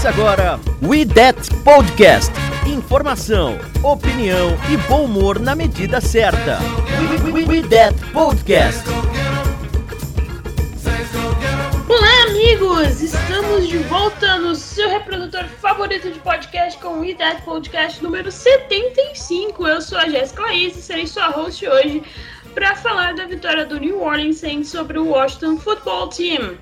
[0.00, 2.32] Começa agora We That Podcast.
[2.66, 6.58] Informação, opinião e bom humor na medida certa.
[7.22, 8.82] We, we, we That Podcast.
[11.86, 13.02] Olá, amigos!
[13.02, 19.68] Estamos de volta no seu reprodutor favorito de podcast com o IDET Podcast número 75.
[19.68, 22.02] Eu sou a Jéssica Laís e serei sua host hoje
[22.54, 26.56] para falar da vitória do New Orleans Saints sobre o Washington Football Team,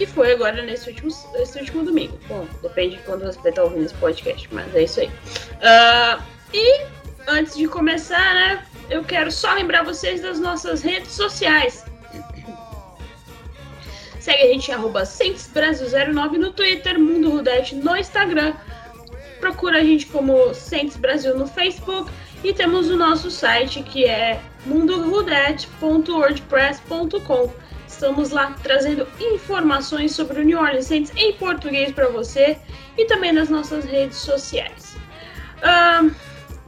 [0.00, 1.12] que foi agora nesse último,
[1.58, 2.18] último domingo.
[2.26, 5.08] Bom, depende de quando você estar ouvindo esse podcast, mas é isso aí.
[5.08, 6.22] Uh,
[6.54, 6.86] e
[7.28, 11.84] antes de começar, né, eu quero só lembrar vocês das nossas redes sociais.
[14.18, 18.54] Segue a gente em arroba Brasil09 no Twitter, Mundo Rudete no Instagram.
[19.38, 22.10] Procura a gente como Saints Brasil no Facebook.
[22.42, 27.52] E temos o nosso site que é mundorudete.wordpress.com.
[28.00, 32.56] Estamos lá trazendo informações sobre o New Orleans Saints em português para você
[32.96, 34.96] e também nas nossas redes sociais.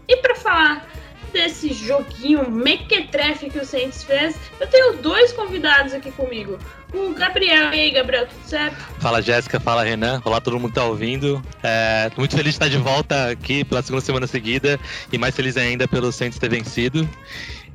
[0.06, 0.86] E para falar
[1.32, 6.58] desse joguinho mequetrefe que o Saints fez, eu tenho dois convidados aqui comigo.
[6.92, 7.72] O Gabriel.
[7.72, 8.76] E aí, Gabriel, tudo certo?
[9.00, 11.42] Fala Jéssica, fala Renan, olá todo mundo que tá ouvindo.
[11.62, 14.78] É, muito feliz de estar de volta aqui pela segunda semana seguida
[15.10, 17.08] e mais feliz ainda pelo Saints ter vencido.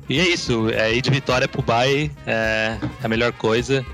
[0.08, 3.84] E é isso, é, ir de vitória pro Bay é a melhor coisa.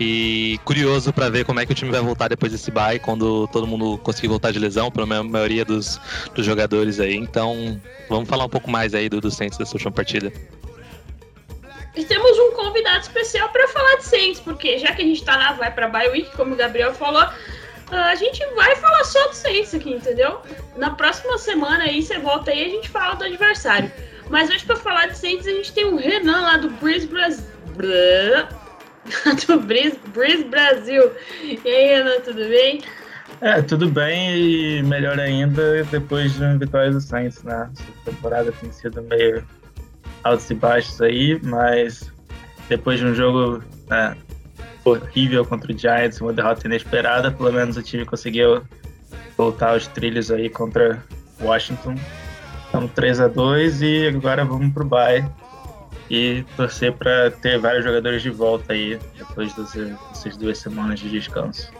[0.00, 3.48] E curioso para ver como é que o time vai voltar depois desse bye, quando
[3.48, 6.00] todo mundo conseguir voltar de lesão, pela ma- maioria dos,
[6.32, 7.16] dos jogadores aí.
[7.16, 10.32] Então, vamos falar um pouco mais aí do, do Saints dessa última partida.
[11.96, 15.36] E temos um convidado especial para falar de Saints, porque já que a gente tá
[15.36, 17.26] na vai para Bye Week, como o Gabriel falou,
[17.90, 20.40] a gente vai falar só do Saints aqui, entendeu?
[20.76, 23.90] Na próxima semana aí você volta aí e a gente fala do adversário.
[24.30, 27.44] Mas hoje para falar de Saints a gente tem o Renan lá do Breeze Brasil.
[29.46, 31.10] do Breeze, Breeze Brasil.
[31.42, 32.82] E aí, Renan, tudo bem?
[33.40, 37.70] É, tudo bem e melhor ainda depois de uma vitória do Saints, né?
[37.72, 39.44] Essa temporada tem sido meio
[40.24, 42.10] altos e baixos aí, mas
[42.68, 44.16] depois de um jogo né,
[44.84, 48.62] horrível contra o Giants, uma derrota inesperada, pelo menos o time conseguiu
[49.36, 51.02] voltar aos trilhos aí contra
[51.40, 51.94] Washington.
[52.68, 55.26] Estamos 3 a 2 e agora vamos pro bye
[56.10, 61.70] e torcer para ter vários jogadores de volta aí depois dessas duas semanas de descanso.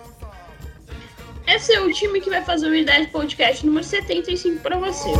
[1.46, 5.10] Esse é o time que vai fazer o I10 Podcast número 75 para você.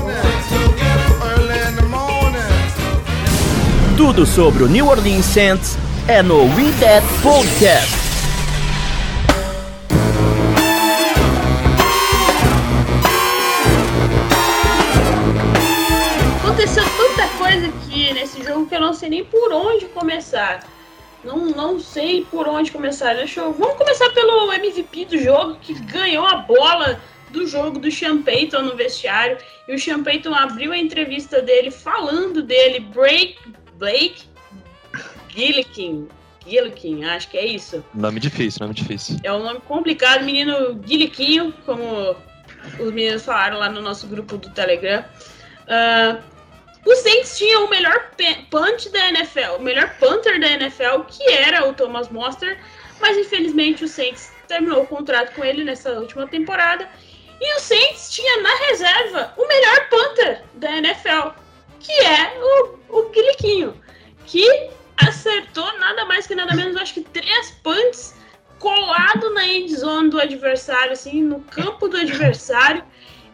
[3.96, 5.76] Tudo sobre o New Orleans Saints
[6.06, 8.07] é no We That Podcast.
[19.08, 20.68] Sei nem por onde começar.
[21.24, 23.14] Não, não sei por onde começar.
[23.14, 23.52] Deixa eu...
[23.52, 28.62] Vamos começar pelo MVP do jogo, que ganhou a bola do jogo do Sean Payton
[28.62, 29.38] no vestiário.
[29.66, 33.38] E o Sean Payton abriu a entrevista dele falando dele, Blake,
[33.74, 34.24] Blake
[35.28, 36.08] Gillikin.
[36.46, 37.84] Gillikin, acho que é isso.
[37.92, 39.16] Nome difícil, nome difícil.
[39.22, 42.16] É um nome complicado, menino Guiliquinho, como
[42.78, 45.04] os meninos falaram lá no nosso grupo do Telegram.
[45.66, 46.18] Ah,
[46.84, 48.10] o Saints tinha o melhor
[48.50, 52.58] punch da NFL, o melhor punter da NFL, que era o Thomas Monster,
[53.00, 56.88] mas infelizmente o Saints terminou o contrato com ele nessa última temporada.
[57.40, 61.28] E o Saints tinha na reserva o melhor punter da NFL,
[61.78, 63.80] que é o, o Guiliquinho,
[64.26, 68.14] que acertou nada mais que nada menos, acho que três punts
[68.58, 72.82] colado na end zone do adversário, assim, no campo do adversário.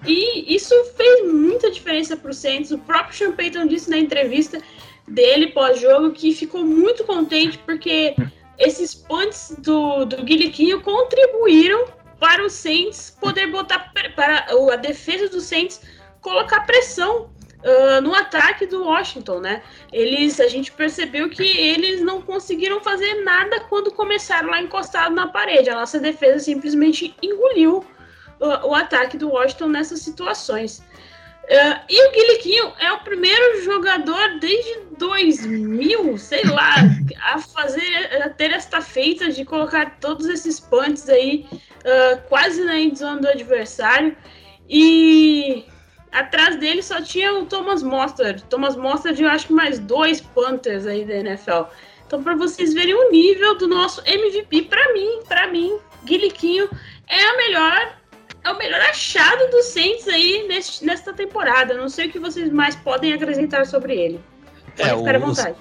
[0.06, 2.70] E isso fez muita diferença para o Saints.
[2.70, 4.60] O próprio Sean Payton disse na entrevista
[5.06, 8.14] dele pós-jogo que ficou muito contente porque
[8.58, 11.86] esses punts do, do Guiliquinho contribuíram
[12.18, 15.80] para o Saints poder botar para a defesa do Saints
[16.20, 17.30] colocar pressão
[17.64, 19.62] ah, no ataque do Washington, né?
[19.90, 25.28] Eles, a gente percebeu que eles não conseguiram fazer nada quando começaram lá encostado na
[25.28, 25.70] parede.
[25.70, 27.82] A nossa defesa simplesmente engoliu
[28.40, 30.82] o, o ataque do Washington nessas situações.
[31.44, 36.74] Uh, e o Guiliquinho é o primeiro jogador desde 2000, sei lá,
[37.22, 42.78] a fazer, a ter esta feita de colocar todos esses punts aí uh, quase na
[42.78, 44.16] endzone do adversário.
[44.70, 45.66] E
[46.12, 48.40] atrás dele só tinha o Thomas Mostert.
[48.48, 51.64] Thomas Mostert, eu acho que mais dois Panthers aí da NFL.
[52.06, 56.70] Então, para vocês verem o nível do nosso MVP, para mim, para mim, Guiliquinho
[57.06, 57.96] é a melhor
[58.44, 61.74] é o melhor achado do Saints aí neste, nesta temporada.
[61.74, 64.20] Não sei o que vocês mais podem acrescentar sobre ele.
[64.76, 65.56] Pode é, ficar o, à vontade.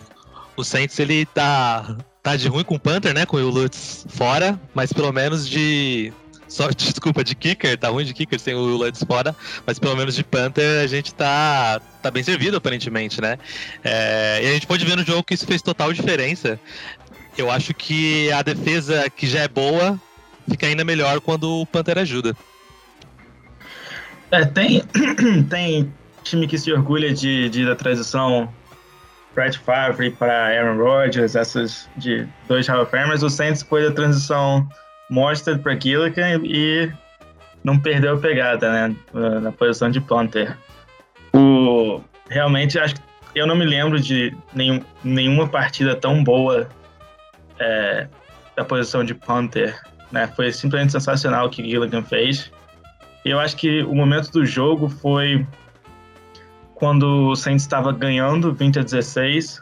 [0.58, 3.26] O, o Saints, ele tá, tá de ruim com o Panther, né?
[3.26, 6.12] Com o Lutz fora, mas pelo menos de.
[6.50, 9.34] Só, desculpa, de kicker, tá ruim de kicker sem o Lutz fora,
[9.66, 13.40] mas pelo menos de Panther a gente tá, tá bem servido, aparentemente, né?
[13.82, 16.60] É, e a gente pode ver no jogo que isso fez total diferença.
[17.38, 20.00] Eu acho que a defesa, que já é boa,
[20.48, 22.36] fica ainda melhor quando o Panther ajuda.
[24.34, 24.82] É, tem,
[25.48, 25.94] tem
[26.24, 28.52] time que se orgulha de, de da transição
[29.36, 33.22] Brett Favre para Aaron Rodgers, essas de dois Hall of Famers.
[33.22, 34.68] O Saints foi da transição
[35.12, 36.92] Mostert para Gilligan e
[37.64, 38.96] não perdeu a pegada, né,
[39.40, 40.58] na posição de punter.
[41.32, 43.02] O, realmente, acho que
[43.36, 46.68] eu não me lembro de nenhum, nenhuma partida tão boa
[47.60, 48.08] é,
[48.56, 49.80] da posição de punter.
[50.12, 50.28] Né?
[50.36, 52.52] Foi simplesmente sensacional o que Gilligan fez.
[53.24, 55.46] Eu acho que o momento do jogo foi
[56.76, 59.62] quando o Saints estava ganhando 20 a 16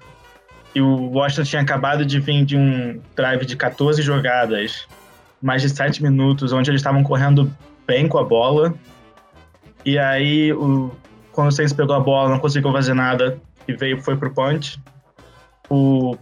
[0.74, 4.88] e o Washington tinha acabado de vir de um drive de 14 jogadas,
[5.42, 7.52] mais de 7 minutos, onde eles estavam correndo
[7.86, 8.74] bem com a bola.
[9.86, 10.92] E aí, o,
[11.32, 14.80] quando o Saints pegou a bola, não conseguiu fazer nada e veio foi pro punch.
[15.70, 16.18] O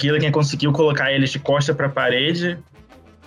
[0.00, 2.58] Gilligan conseguiu colocar eles de costa para a parede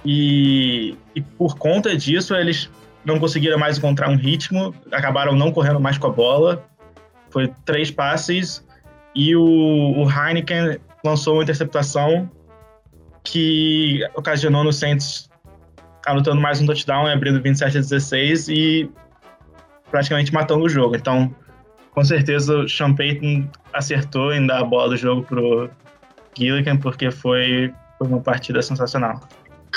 [0.05, 2.69] e, e por conta disso eles
[3.05, 6.65] não conseguiram mais encontrar um ritmo, acabaram não correndo mais com a bola.
[7.29, 8.65] Foi três passes
[9.13, 12.29] e o, o Heineken lançou uma interceptação
[13.23, 15.29] que ocasionou no Saints
[16.05, 18.89] anotando mais um touchdown e abrindo 27 a 16 e
[19.89, 20.95] praticamente matando o jogo.
[20.95, 21.33] Então,
[21.91, 25.69] com certeza o Sean Payton acertou em dar a bola do jogo pro
[26.37, 29.19] Gilligan porque foi, foi uma partida sensacional.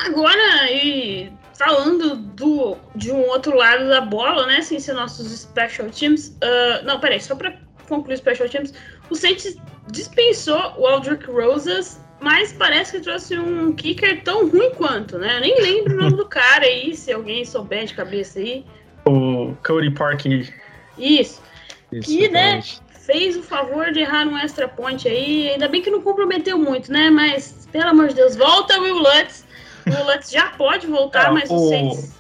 [0.06, 4.62] Agora, e falando do, de um outro lado da bola, né?
[4.62, 6.29] Sem ser nossos special teams.
[6.43, 7.55] Uh, não, peraí, só pra
[7.89, 8.73] concluir os special teams.
[9.11, 9.56] O Saints
[9.91, 15.37] dispensou o Aldrich Rosas, mas parece que trouxe um kicker tão ruim quanto, né?
[15.37, 18.65] Eu nem lembro o nome do cara aí, se alguém souber de cabeça aí.
[19.05, 20.53] O Cody Parkey.
[20.97, 21.43] Isso.
[21.91, 22.62] Isso que, né,
[23.00, 25.49] fez o favor de errar um extra point aí.
[25.50, 27.09] Ainda bem que não comprometeu muito, né?
[27.09, 29.48] Mas, pelo amor de Deus, volta Will Lutz
[29.94, 32.17] o Lutz já pode voltar, é, mas o, Saints...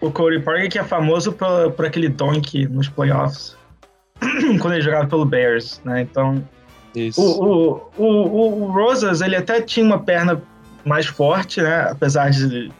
[0.00, 3.56] O Cody Parker que é famoso por, por aquele donk nos playoffs.
[4.60, 6.02] quando ele jogava pelo Bears, né?
[6.02, 6.44] Então...
[6.94, 7.20] Isso.
[7.20, 10.42] O, o, o, o Rosas, ele até tinha uma perna
[10.84, 11.82] mais forte, né?
[11.90, 12.72] Apesar de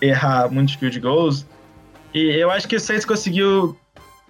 [0.00, 1.46] errar muitos field goals.
[2.12, 3.76] E eu acho que o Saints conseguiu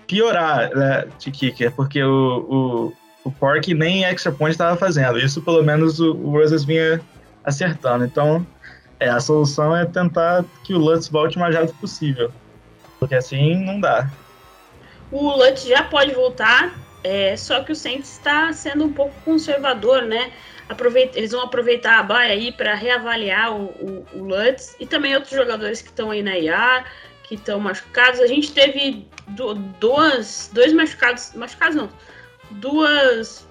[0.06, 2.92] piorar né, de kicker, porque o,
[3.24, 5.18] o, o Pork nem extra point estava fazendo.
[5.18, 7.00] Isso, pelo menos, o, o Rosas vinha
[7.44, 8.04] acertando.
[8.04, 8.44] Então,
[9.00, 12.30] é, a solução é tentar que o Lutz volte o mais rápido possível.
[12.98, 14.10] Porque assim não dá.
[15.10, 20.02] O Lutz já pode voltar, é, só que o Saints está sendo um pouco conservador,
[20.02, 20.30] né?
[20.68, 25.14] Aproveita, eles vão aproveitar a baia aí para reavaliar o, o, o, Lutz e também
[25.14, 26.84] outros jogadores que estão aí na IA,
[27.24, 28.20] que estão machucados.
[28.20, 31.88] A gente teve do, duas, dois machucados, machucados não,
[32.50, 33.48] duas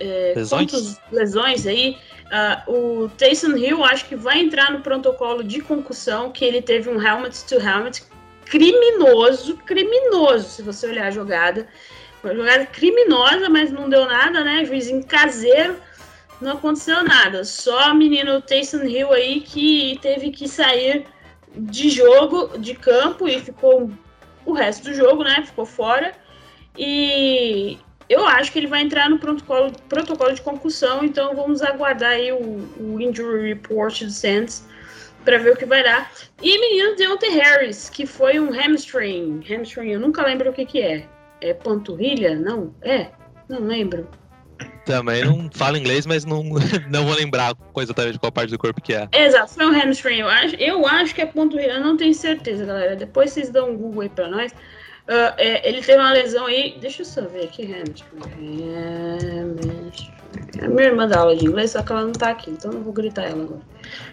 [0.00, 0.98] é, lesões?
[1.12, 1.96] lesões aí
[2.30, 6.88] Uh, o Taysom Hill acho que vai entrar no protocolo de concussão, que ele teve
[6.88, 8.04] um helmet to helmet
[8.44, 11.66] criminoso, criminoso, se você olhar a jogada.
[12.22, 14.64] Uma jogada criminosa, mas não deu nada, né?
[14.64, 15.76] Juizinho caseiro,
[16.40, 17.44] não aconteceu nada.
[17.44, 21.06] Só o menino Taysom Hill aí que teve que sair
[21.56, 23.90] de jogo, de campo e ficou
[24.46, 25.42] o resto do jogo, né?
[25.44, 26.12] Ficou fora.
[26.78, 27.76] E
[28.10, 32.32] eu acho que ele vai entrar no protocolo, protocolo de concussão, então vamos aguardar aí
[32.32, 34.66] o, o injury report do Saints
[35.24, 36.10] para ver o que vai dar.
[36.42, 39.44] E menino Deontay Harris, que foi um hamstring.
[39.48, 41.06] Hamstring, eu nunca lembro o que que é.
[41.40, 42.34] É panturrilha?
[42.34, 42.74] Não?
[42.82, 43.10] É?
[43.48, 44.08] Não lembro.
[44.84, 46.42] Também não falo inglês, mas não,
[46.90, 49.08] não vou lembrar exatamente qual parte do corpo que é.
[49.12, 50.18] Exato, foi um hamstring.
[50.18, 52.96] Eu acho, eu acho que é panturrilha, eu não tenho certeza, galera.
[52.96, 54.52] Depois vocês dão um Google aí pra nós.
[55.10, 56.78] Uh, é, ele teve uma lesão aí.
[56.80, 58.20] Deixa eu só ver aqui, Hamstring.
[60.62, 62.82] A minha irmã dá aula de inglês, só que ela não tá aqui, então não
[62.82, 63.60] vou gritar ela agora.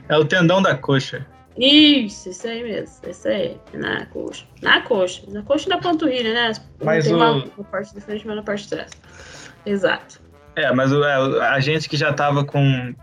[0.10, 1.26] É o tendão da coxa.
[1.56, 3.10] Isso, isso aí mesmo.
[3.10, 3.58] Isso aí.
[3.74, 4.46] Na coxa.
[4.62, 5.22] Na coxa.
[5.28, 6.54] Na coxa da panturrilha, né?
[6.84, 8.92] Mas tem o- uma, uma parte de frente, mas na parte de trás.
[9.66, 10.20] Exato.
[10.56, 12.94] É, mas o- é, a gente que já tava com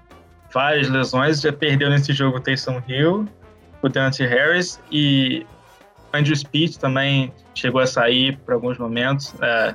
[0.53, 3.29] várias lesões já perdeu nesse jogo o Taysom Hill,
[3.83, 5.45] o Deontay Harris e
[6.15, 9.35] Andrew Speed também chegou a sair por alguns momentos.
[9.41, 9.75] é,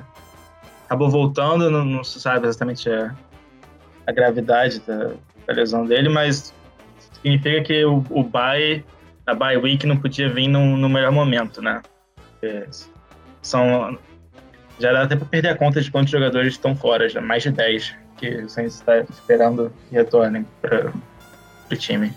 [0.86, 3.14] acabou voltando, não, não se sabe exatamente a,
[4.06, 5.12] a gravidade da,
[5.46, 6.52] da lesão dele, mas
[7.14, 8.84] significa que o, o bye,
[9.26, 11.80] a bye week não podia vir no, no melhor momento, né?
[12.16, 12.66] Porque
[13.40, 13.96] são
[14.80, 17.50] já dá até pra perder a conta de quantos jogadores estão fora, já mais de
[17.50, 20.92] 10 que o Saints está esperando retornem para
[21.70, 22.12] o time.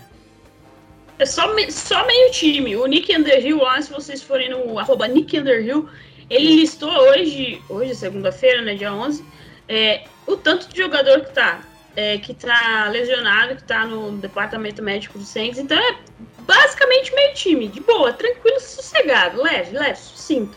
[1.18, 2.76] É só, só meio time.
[2.76, 5.88] O Nick Underhill, lá, se vocês forem no arroba Nick Underhill,
[6.28, 9.24] ele listou hoje, hoje segunda-feira, né, dia 11,
[9.68, 11.62] é, o tanto de jogador que tá,
[11.94, 15.58] é, que tá lesionado, que tá no departamento médico do Saints.
[15.58, 15.96] Então é
[16.40, 20.56] basicamente meio time, de boa, tranquilo, sossegado, leve, leve, sucinto.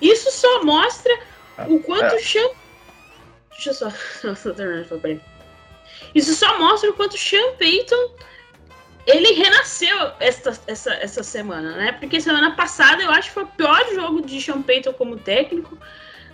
[0.00, 1.18] Isso só mostra
[1.68, 2.16] o quanto É.
[2.16, 2.48] o Sean...
[3.50, 3.88] Deixa eu só...
[6.14, 8.10] Isso só mostra o quanto o Sean Payton
[9.06, 11.92] ele renasceu essa, essa, essa semana, né?
[11.92, 15.78] Porque semana passada eu acho que foi o pior jogo de Sean Payton como técnico.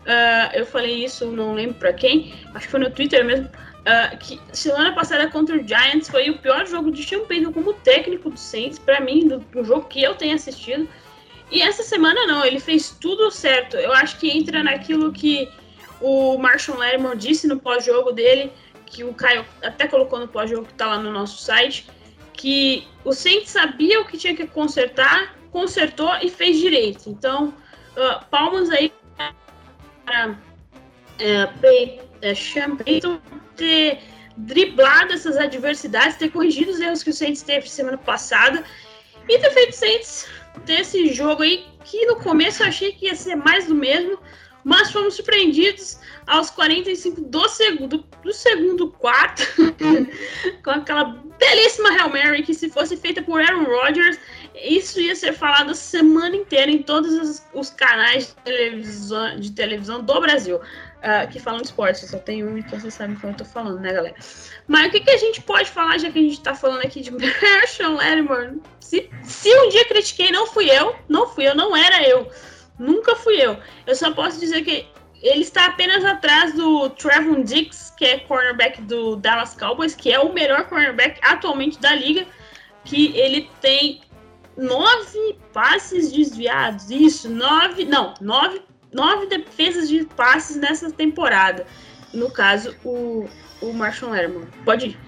[0.07, 3.50] Ah, eu falei isso, não lembro pra quem, acho que foi no Twitter mesmo.
[3.87, 7.73] ah, que semana passada contra o Giants foi o pior jogo de Sean Payton como
[7.75, 10.89] técnico do Saints, pra mim, do, do jogo que eu tenho assistido.
[11.50, 13.77] E essa semana não, ele fez tudo certo.
[13.77, 15.50] Eu acho que entra naquilo que
[16.00, 18.53] o Marshall Lattimore disse no pós-jogo dele,
[18.87, 21.87] que o Caio até colocou no pós-jogo que tá lá no nosso site,
[22.41, 27.11] que o Saints sabia o que tinha que consertar, consertou e fez direito.
[27.11, 27.53] Então,
[27.99, 28.91] ah, palmas aí
[30.07, 30.39] para
[31.19, 33.21] é, Sean Payton
[33.57, 34.01] ter
[34.39, 38.65] driblado essas adversidades, ter corrigido os erros que o Saints teve semana passada
[39.29, 40.27] e ter feito Saints
[40.65, 44.19] ter esse jogo aí que no começo eu achei que ia ser mais do mesmo,
[44.64, 49.43] mas fomos surpreendidos aos 45 do segundo, do segundo quarto
[50.62, 51.05] com aquela
[51.38, 54.19] belíssima Hail Mary que se fosse feita por Aaron Rodgers,
[54.55, 60.02] isso ia ser falado a semana inteira em todos os, canais de televisão, de televisão
[60.02, 60.61] do Brasil.
[61.02, 63.45] ah, que falam de esporte, só tem um, então vocês sabem o que eu tô
[63.45, 64.17] falando, né, galera?
[64.69, 67.00] Mas o que, que a gente pode falar, já que a gente tá falando aqui
[67.00, 68.61] de Marshall Lattimore?
[68.81, 72.31] Se, se um dia critiquei, não fui eu, não fui eu, não era eu.
[72.81, 73.59] Nunca fui eu.
[73.87, 74.87] Eu só posso dizer que
[75.23, 80.19] ele está apenas atrás do Trevon Diggs, que é cornerback do Dallas Cowboys, que é
[80.19, 82.27] o melhor cornerback atualmente da liga,
[82.83, 84.01] que ele tem
[84.57, 86.91] nove passes desviados.
[86.91, 87.85] Isso, nove.
[87.85, 91.67] Não, nove, nove defesas de passes nessa temporada.
[92.15, 93.29] No caso, o,
[93.61, 94.49] o Marshall Lattimore.
[94.65, 94.99] Pode ir.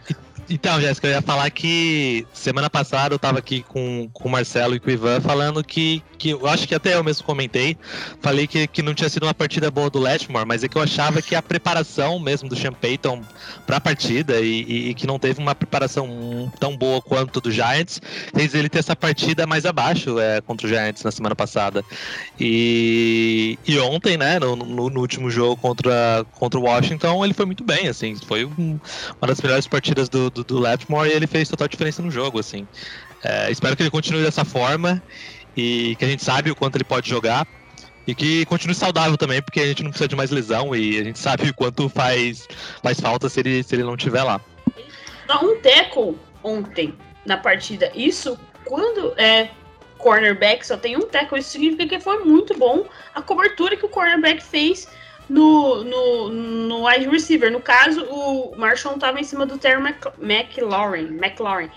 [0.55, 4.75] Então, Jéssica, eu ia falar que semana passada eu tava aqui com, com o Marcelo
[4.75, 7.75] e com o Ivan falando que, que eu acho que até eu mesmo comentei,
[8.21, 10.83] falei que, que não tinha sido uma partida boa do Letmore, mas é que eu
[10.83, 13.23] achava que a preparação mesmo do Sean Payton
[13.65, 17.99] pra partida e, e- e que não teve uma preparação tão boa quanto do Giants,
[18.35, 21.83] fez ele ter essa partida mais abaixo é, contra o Giants na semana passada.
[22.39, 27.47] E, e ontem, né, no, no- no último jogo contra, contra o Washington, ele foi
[27.47, 28.79] muito bem, assim, foi um,
[29.21, 32.39] uma das melhores partidas do, do, do Lattimore e ele fez total diferença no jogo,
[32.39, 32.67] assim.
[33.23, 35.03] É, espero que ele continue dessa forma
[35.57, 37.47] e que a gente sabe o quanto ele pode jogar
[38.07, 41.05] e que continue saudável também, porque a gente não precisa de mais lesão e a
[41.05, 42.49] gente sabe o quanto faz,
[42.83, 44.41] faz falta se ele, se ele não estiver lá.
[45.27, 46.95] Dá um tackle ontem
[47.25, 47.93] na partida.
[47.95, 49.51] Isso quando é
[49.99, 52.85] cornerback só tem um tackle, isso significa que foi muito bom
[53.15, 54.89] a cobertura que o cornerback fez
[55.29, 57.51] no, no, no wide receiver.
[57.51, 61.71] No caso, o Marshall estava em cima do Terry Mc- McLaurin, McLaurin.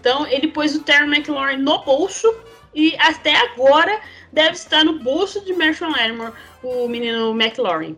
[0.00, 2.32] Então ele pôs o Terry McLaurin no bolso
[2.74, 4.00] e até agora
[4.32, 6.32] deve estar no bolso de Marshall Lattimore,
[6.62, 7.96] o menino McLaurin.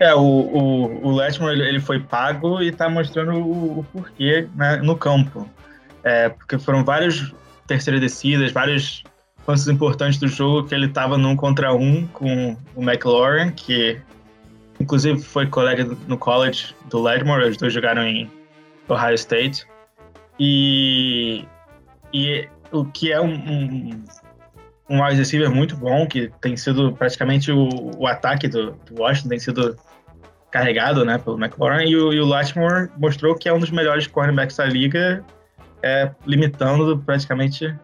[0.00, 4.76] É, o, o, o Latimer ele, foi pago e tá mostrando o, o porquê né,
[4.76, 5.48] no campo.
[6.02, 7.32] É, porque foram várias
[7.66, 9.04] terceiras descidas, vários
[9.46, 14.00] lances importantes do jogo que ele tava num contra um com o McLaurin, que
[14.80, 18.30] inclusive foi colega no college do Latimer, os dois jogaram em
[18.88, 19.66] Ohio State.
[20.38, 21.44] E,
[22.12, 24.04] e o que é um, um,
[24.90, 29.28] um wide receiver muito bom, que tem sido praticamente o, o ataque do, do Washington,
[29.28, 29.76] tem sido
[30.50, 32.26] carregado né, pelo McLaurin, e o, e o
[32.96, 35.24] mostrou que é um dos melhores cornerbacks da liga,
[35.82, 37.74] é, limitando praticamente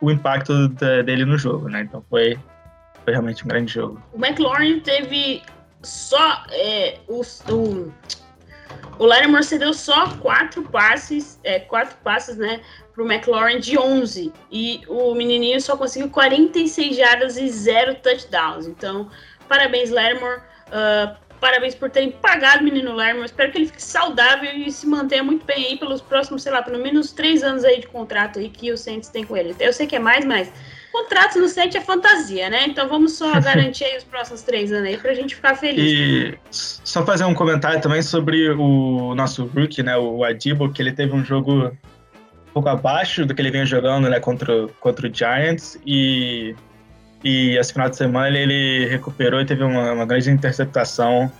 [0.00, 1.82] o impacto da- dele no jogo, né?
[1.82, 2.38] Então foi,
[3.04, 4.02] foi realmente um grande jogo.
[4.12, 5.42] O McLaurin teve
[5.82, 7.22] só é, o,
[7.52, 7.92] o,
[8.98, 12.60] O cedeu só quatro passes, é, quatro passes, né,
[12.94, 14.32] pro McLaurin de 11.
[14.50, 18.66] E o menininho só conseguiu 46 jardas e zero touchdowns.
[18.66, 19.10] Então,
[19.48, 20.40] parabéns, Lattimore.
[20.66, 23.26] Uh, parabéns por terem pagado o menino Lattimore.
[23.26, 26.62] Espero que ele fique saudável e se mantenha muito bem aí pelos próximos, sei lá,
[26.62, 29.54] pelo menos três anos aí de contrato aí que o Saints tem com ele.
[29.58, 30.50] Eu sei que é mais, mas
[30.92, 32.64] contratos no Saints é fantasia, né?
[32.66, 35.92] Então vamos só garantir aí os próximos três anos aí pra gente ficar feliz.
[35.92, 39.96] E só fazer um comentário também sobre o nosso rookie, né?
[39.96, 44.08] O Adibo, que ele teve um jogo um pouco abaixo do que ele vinha jogando,
[44.08, 44.18] né?
[44.20, 46.54] Contra, contra o Giants e
[47.26, 51.30] e esse final de semana ele recuperou e teve uma, uma grande interceptação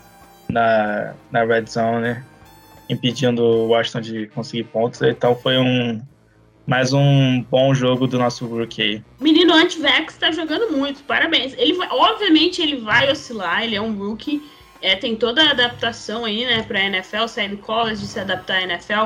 [0.49, 2.25] na, na red zone, né?
[2.88, 5.00] impedindo o Washington de conseguir pontos.
[5.02, 6.02] Então foi um
[6.66, 9.00] mais um bom jogo do nosso rookie.
[9.21, 11.55] Menino anti-vax tá jogando muito, parabéns.
[11.57, 14.43] Ele vai, obviamente ele vai oscilar, ele é um rookie,
[14.83, 18.62] é, tem toda a adaptação aí, né, pra NFL, sair do college, se adaptar à
[18.62, 19.05] NFL,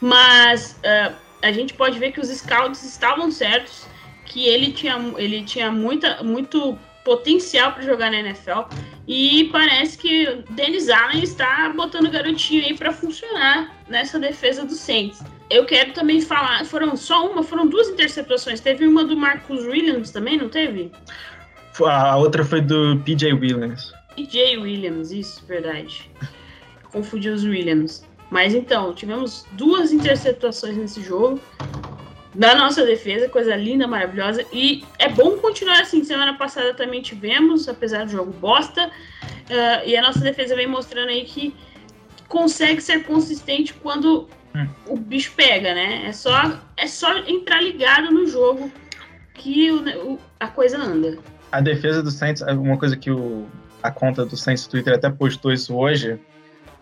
[0.00, 3.86] mas uh, a gente pode ver que os scouts estavam certos,
[4.32, 8.60] que ele tinha, ele tinha muita, muito potencial para jogar na NFL
[9.06, 14.74] e parece que o Dennis Allen está botando garotinho aí para funcionar nessa defesa do
[14.74, 15.22] Saints
[15.52, 18.58] eu quero também falar, foram só uma, foram duas interceptações.
[18.58, 20.90] Teve uma do Marcus Williams também, não teve?
[21.84, 23.92] A outra foi do PJ Williams.
[24.16, 26.10] PJ Williams, isso, verdade.
[26.90, 28.02] Confundi os Williams.
[28.30, 31.38] Mas então, tivemos duas interceptações nesse jogo.
[32.34, 34.44] Da nossa defesa, coisa linda, maravilhosa.
[34.52, 36.02] E é bom continuar assim.
[36.02, 38.86] Semana passada também tivemos, apesar do jogo bosta.
[38.86, 41.54] Uh, e a nossa defesa vem mostrando aí que
[42.28, 44.66] consegue ser consistente quando hum.
[44.86, 46.06] o bicho pega, né?
[46.06, 48.72] É só, é só entrar ligado no jogo
[49.34, 51.18] que o, o, a coisa anda.
[51.50, 53.46] A defesa do Saints, uma coisa que o,
[53.82, 56.18] a conta do Saints Twitter até postou isso hoje,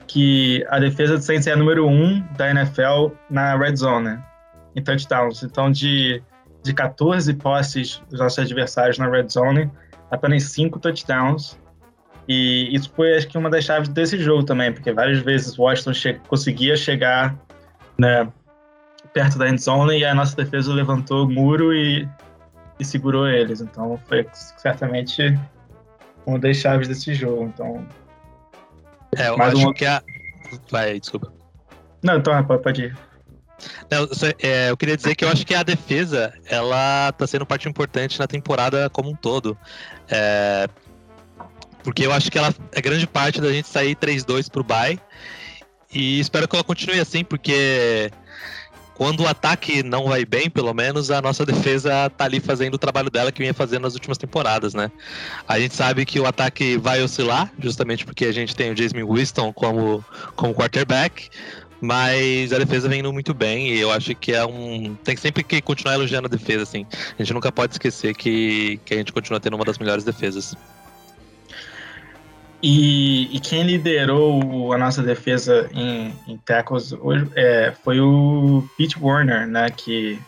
[0.07, 4.25] que a defesa do Saints é a número um da NFL na red zone, né?
[4.75, 5.43] Em touchdowns.
[5.43, 6.23] Então, de,
[6.62, 9.71] de 14 posses dos nossos adversários na red zone,
[10.11, 11.59] apenas 5 touchdowns.
[12.29, 15.62] E isso foi, acho que, uma das chaves desse jogo também, porque várias vezes o
[15.62, 17.37] Washington che conseguia chegar
[17.99, 18.31] né,
[19.12, 22.09] perto da endzone e a nossa defesa levantou o muro e,
[22.78, 23.61] e segurou eles.
[23.61, 24.26] Então foi
[24.59, 25.39] certamente
[26.26, 27.45] uma das chaves desse jogo.
[27.45, 27.87] Então.
[29.17, 29.75] É, eu acho uma...
[29.75, 30.02] que a.
[30.71, 31.33] Vai, desculpa.
[32.02, 33.09] Não, então pode ir.
[33.90, 34.08] Não,
[34.42, 38.18] é, eu queria dizer que eu acho que a defesa ela tá sendo parte importante
[38.18, 39.56] na temporada como um todo.
[40.08, 40.68] É,
[41.82, 45.00] porque eu acho que ela é grande parte da gente sair 3-2 pro bye
[45.92, 48.10] e espero que ela continue assim, porque
[49.00, 52.78] quando o ataque não vai bem, pelo menos a nossa defesa tá ali fazendo o
[52.78, 54.92] trabalho dela que vinha fazendo nas últimas temporadas, né?
[55.49, 59.04] A gente sabe que o ataque vai oscilar, justamente porque a gente tem o Jason
[59.10, 60.04] Winston como,
[60.36, 61.30] como quarterback,
[61.80, 64.95] mas a defesa vem indo muito bem e eu acho que é um.
[65.02, 66.86] Tem sempre que continuar elogiando a defesa, assim.
[67.19, 70.54] A gente nunca pode esquecer que, que a gente continua tendo uma das melhores defesas.
[72.62, 78.99] E, e, quem liderou a nossa defesa em, em tackles hoje é, foi o Pete
[79.00, 79.71] Warner, né?
[79.71, 80.19] Que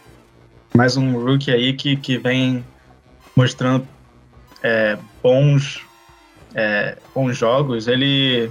[0.74, 2.64] mais um rookie aí que, que vem
[3.36, 3.86] mostrando
[4.62, 5.82] é, bons,
[6.54, 7.86] é, bons jogos.
[7.86, 8.50] Ele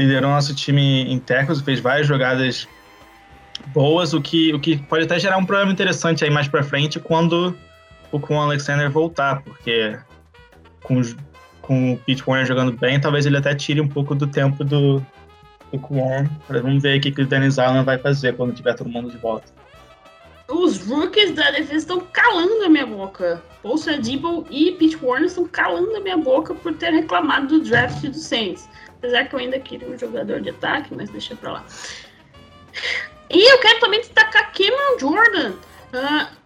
[0.00, 2.66] liderou nosso time em tackles, fez várias jogadas
[3.68, 6.98] boas, o que, o que pode até gerar um problema interessante aí mais para frente
[6.98, 7.56] quando
[8.10, 9.96] o Con Alexander voltar, porque
[10.82, 11.00] com
[11.70, 15.00] com o Pete Warner jogando bem, talvez ele até tire um pouco do tempo do,
[15.70, 16.26] do Kwon.
[16.48, 19.16] Vamos ver o que, que o Dennis Allen vai fazer quando tiver todo mundo de
[19.18, 19.52] volta.
[20.50, 23.42] Os rookies da defesa estão calando a minha boca.
[23.62, 28.02] Bolsa Debo e Pete Warner estão calando a minha boca por ter reclamado do draft
[28.02, 28.68] do Saints.
[28.98, 31.66] Apesar que eu ainda queria um jogador de ataque, mas deixa pra lá.
[33.30, 35.52] E eu quero também destacar Cameron Jordan.
[35.92, 36.40] Uh,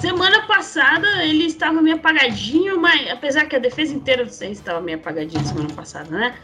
[0.00, 4.80] Semana passada ele estava meio apagadinho, mas apesar que a defesa inteira do Saints estava
[4.80, 6.34] meio apagadinha semana passada, né?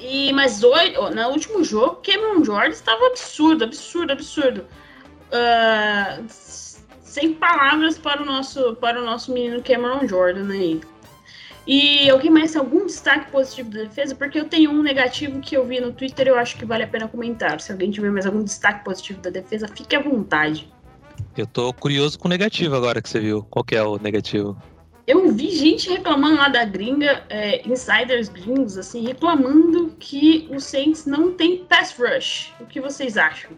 [0.00, 4.66] E, mas hoje, no último jogo, Cameron Jordan estava absurdo, absurdo, absurdo.
[5.34, 10.80] Uh, sem palavras para o nosso para o nosso menino Cameron Jordan aí.
[11.66, 14.14] E alguém mais tem algum destaque positivo da defesa?
[14.14, 16.84] Porque eu tenho um negativo que eu vi no Twitter e eu acho que vale
[16.84, 17.60] a pena comentar.
[17.60, 20.70] Se alguém tiver mais algum destaque positivo da defesa, fique à vontade.
[21.36, 23.42] Eu tô curioso com o negativo agora que você viu.
[23.44, 24.56] Qual que é o negativo?
[25.06, 31.06] Eu vi gente reclamando lá da gringa, é, insiders gringos, assim, reclamando que o Saints
[31.06, 32.52] não tem pass rush.
[32.60, 33.50] O que vocês acham?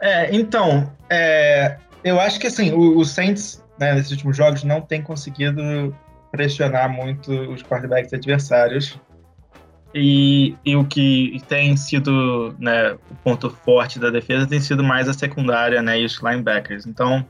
[0.00, 4.80] É, então, é, eu acho que assim, o, o Saints, né, nesses últimos jogos, não
[4.80, 5.94] tem conseguido
[6.30, 8.98] pressionar muito os quarterbacks adversários.
[9.94, 15.08] E, e o que tem sido né, o ponto forte da defesa tem sido mais
[15.08, 16.84] a secundária né, e os linebackers.
[16.84, 17.24] Então,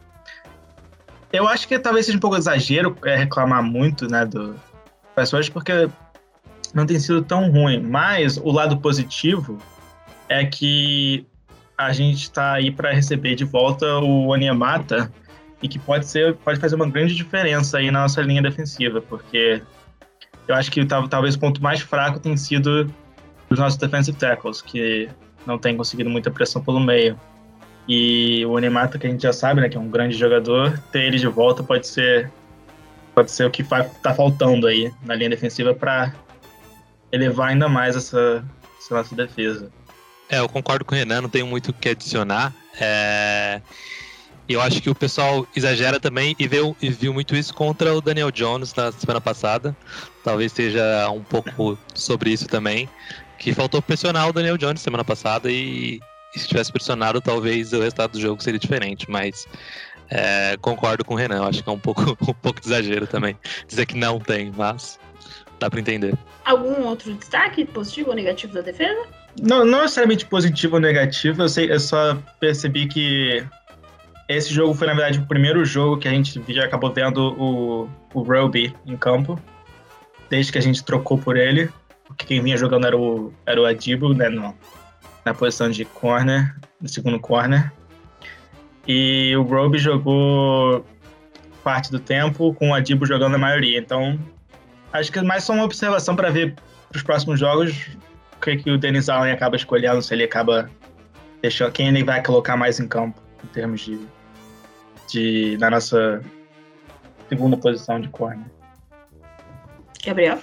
[1.32, 4.56] eu acho que talvez seja um pouco exagero é, reclamar muito né, do
[5.14, 5.88] pessoas, porque
[6.74, 7.80] não tem sido tão ruim.
[7.80, 9.58] Mas o lado positivo
[10.28, 11.26] é que
[11.76, 15.12] a gente está aí para receber de volta o Onyemata
[15.62, 19.62] e que pode ser pode fazer uma grande diferença aí na nossa linha defensiva, porque
[20.48, 22.92] eu acho que talvez o ponto mais fraco tem sido
[23.50, 25.08] os nossos defensive tackles, que
[25.46, 27.18] não tem conseguido muita pressão pelo meio.
[27.88, 31.04] E o Animata, que a gente já sabe, né, que é um grande jogador, ter
[31.04, 32.30] ele de volta pode ser
[33.14, 36.12] pode ser o que está faltando aí na linha defensiva para
[37.10, 38.44] elevar ainda mais essa,
[38.78, 39.70] essa nossa defesa.
[40.28, 42.54] É, eu concordo com o Renan, não tenho muito o que adicionar.
[42.80, 43.60] É...
[44.48, 48.00] Eu acho que o pessoal exagera também e viu, e viu muito isso contra o
[48.00, 49.76] Daniel Jones na semana passada.
[50.22, 52.88] Talvez seja um pouco sobre isso também.
[53.38, 56.00] Que faltou pressionar o Daniel Jones semana passada e,
[56.34, 59.10] e se tivesse pressionado, talvez o resultado do jogo seria diferente.
[59.10, 59.48] Mas
[60.08, 63.36] é, concordo com o Renan, acho que é um pouco, um pouco de exagero também.
[63.66, 64.98] Dizer que não tem, mas
[65.58, 66.16] dá para entender.
[66.44, 69.25] Algum outro destaque positivo ou negativo da defesa?
[69.42, 73.46] Não, não necessariamente positivo ou negativo, eu, sei, eu só percebi que
[74.28, 77.88] esse jogo foi, na verdade, o primeiro jogo que a gente já acabou vendo o,
[78.14, 79.40] o Roby em campo,
[80.28, 81.70] desde que a gente trocou por ele.
[82.06, 84.54] Porque quem vinha jogando era o, era o Adibo, né, no,
[85.24, 87.70] na posição de corner, no segundo corner.
[88.86, 90.84] E o Roby jogou
[91.62, 93.78] parte do tempo com o Adibo jogando a maioria.
[93.78, 94.18] Então,
[94.92, 96.54] acho que é mais só uma observação para ver
[96.88, 97.96] para os próximos jogos
[98.36, 100.70] o que, que o Denis Allen acaba escolhendo, se ele acaba
[101.42, 103.98] deixando quem ele vai colocar mais em campo em termos de
[105.08, 106.22] de, na nossa
[107.28, 108.46] segunda posição de corner.
[110.04, 110.38] Gabriel?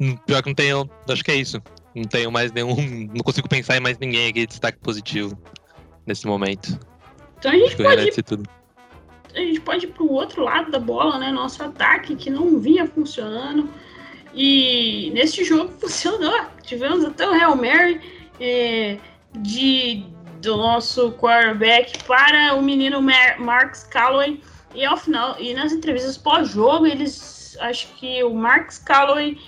[0.00, 1.60] Hum, pior que não tenho, acho que é isso.
[1.94, 5.36] Não tenho mais nenhum, não consigo pensar em mais ninguém aqui de destaque positivo
[6.06, 6.78] nesse momento.
[7.38, 8.48] Então a gente pode ir, tudo.
[9.34, 11.32] a gente pode ir pro outro lado da bola, né?
[11.32, 13.68] Nosso ataque que não vinha funcionando.
[14.34, 16.46] E nesse jogo funcionou.
[16.62, 18.00] Tivemos até o Real Mary
[18.40, 18.98] é,
[19.34, 20.04] de
[20.40, 24.40] do nosso quarterback para o menino Mar Marcus Calloway.
[24.74, 29.38] E ao final, e nas entrevistas pós-jogo, eles acho que o Marcus Calloway,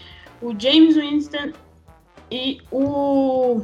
[0.40, 1.53] o James Winston
[2.31, 3.62] e o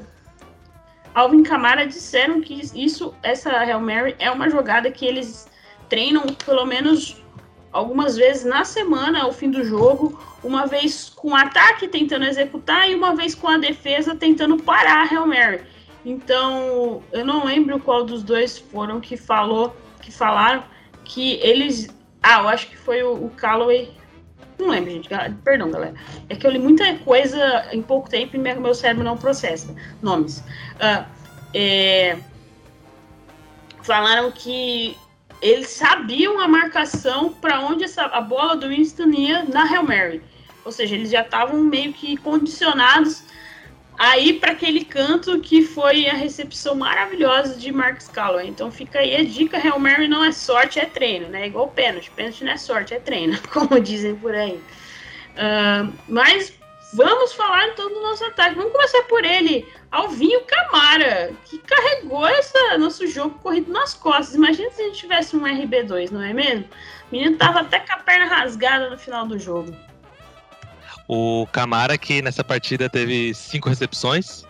[1.14, 5.48] Alvin Kamara disseram que isso, essa Hail Mary é uma jogada que eles
[5.88, 7.22] treinam pelo menos
[7.76, 12.94] algumas vezes na semana ao fim do jogo, uma vez com ataque tentando executar e
[12.94, 15.60] uma vez com a defesa tentando parar a Hail Mary.
[16.04, 20.64] Então, eu não lembro qual dos dois foram que falou, que falaram
[21.04, 21.94] que eles.
[22.22, 23.90] Ah, eu acho que foi o, o Calloway.
[24.58, 25.08] Não lembro, gente.
[25.44, 25.94] Perdão, galera.
[26.30, 30.42] É que eu li muita coisa em pouco tempo e meu cérebro não processa nomes.
[30.80, 31.06] Ah,
[31.52, 32.16] é...
[33.82, 34.96] Falaram que
[35.40, 40.22] eles sabiam a marcação para onde essa, a bola do Winston ia na Hail Mary.
[40.64, 43.22] Ou seja, eles já estavam meio que condicionados
[43.98, 48.48] aí para aquele canto que foi a recepção maravilhosa de Marcos Calloway.
[48.48, 51.46] Então fica aí a dica, Real Mary não é sorte, é treino, né?
[51.46, 54.60] Igual pênalti, pênalti não é sorte, é treino, como dizem por aí.
[55.36, 56.52] Uh, mas
[56.96, 58.54] vamos falar então do nosso ataque.
[58.54, 64.34] Vamos começar por ele, Alvinho Camara, que carregou esse nosso jogo corrido nas costas.
[64.34, 66.64] Imagina se a gente tivesse um RB2, não é mesmo?
[66.64, 69.76] O menino tava até com a perna rasgada no final do jogo.
[71.06, 74.44] O Camara, que nessa partida teve cinco recepções,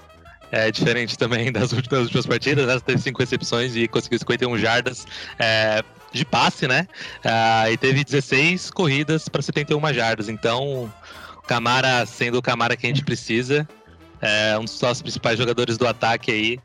[0.52, 2.80] é diferente também das últimas, últimas partidas, né?
[2.80, 5.04] teve cinco recepções e conseguiu 51 jardas
[5.38, 5.82] é,
[6.12, 6.86] de passe, né?
[7.24, 10.28] É, e teve 16 corridas para 71 jardas.
[10.28, 10.90] Então,
[11.46, 13.68] Camara, sendo o Camara que a gente precisa,
[14.20, 16.60] é um dos nossos principais jogadores do ataque aí.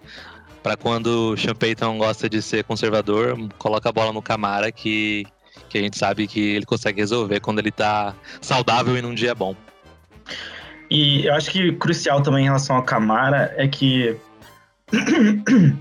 [0.63, 5.25] Para quando o Sean Payton gosta de ser conservador, coloca a bola no Camara que,
[5.69, 9.33] que a gente sabe que ele consegue resolver quando ele tá saudável e num dia
[9.33, 9.55] bom.
[10.89, 14.15] E eu acho que crucial também em relação ao Camara é que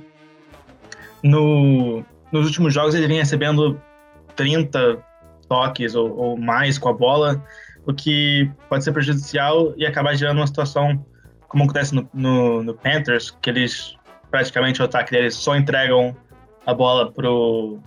[1.23, 3.81] no, nos últimos jogos ele vinha recebendo
[4.37, 4.99] 30
[5.49, 7.45] toques ou, ou, mais com a bola,
[7.87, 11.05] o que pode ser prejudicial e acabar gerando uma situação
[11.49, 13.97] como acontece no, no, no Panthers, que eles
[14.31, 16.17] praticamente o ataque deles só entregam
[16.65, 17.81] a bola pro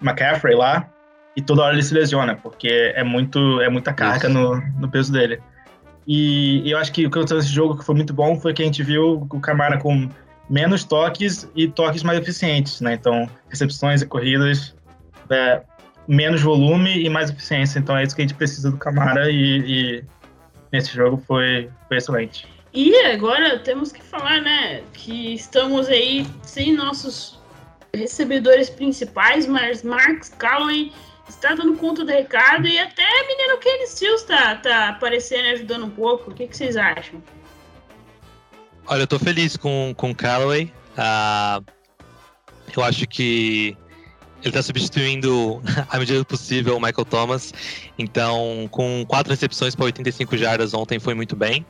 [0.00, 0.88] McCaffrey lá
[1.36, 5.12] e toda hora ele se lesiona, porque é muito é muita carga no, no peso
[5.12, 5.40] dele.
[6.06, 8.62] E, eu acho que o que aconteceu nesse jogo que foi muito bom foi que
[8.62, 10.08] a gente viu o Camara com
[10.50, 12.94] menos toques e toques mais eficientes, né?
[12.94, 14.74] Então, recepções e corridas,
[15.30, 15.62] é,
[16.06, 17.78] menos volume e mais eficiência.
[17.78, 20.04] Então, é isso que a gente precisa do Camara e, e
[20.72, 22.46] nesse jogo foi, foi excelente.
[22.74, 27.38] E agora temos que falar, né, que estamos aí sem nossos
[27.94, 30.90] recebedores principais, mas Marcos Calloway
[31.28, 35.84] está dando conta do recado e até menino Kenny Stills tá, tá aparecendo e ajudando
[35.84, 36.30] um pouco.
[36.30, 37.22] O que, que vocês acham?
[38.86, 40.72] Olha, eu tô feliz com, com o Callaway.
[40.96, 41.64] Uh,
[42.74, 43.76] eu acho que
[44.42, 47.54] ele está substituindo, à medida do possível, o Michael Thomas.
[47.98, 51.64] Então, com quatro recepções para 85 jardas ontem foi muito bem.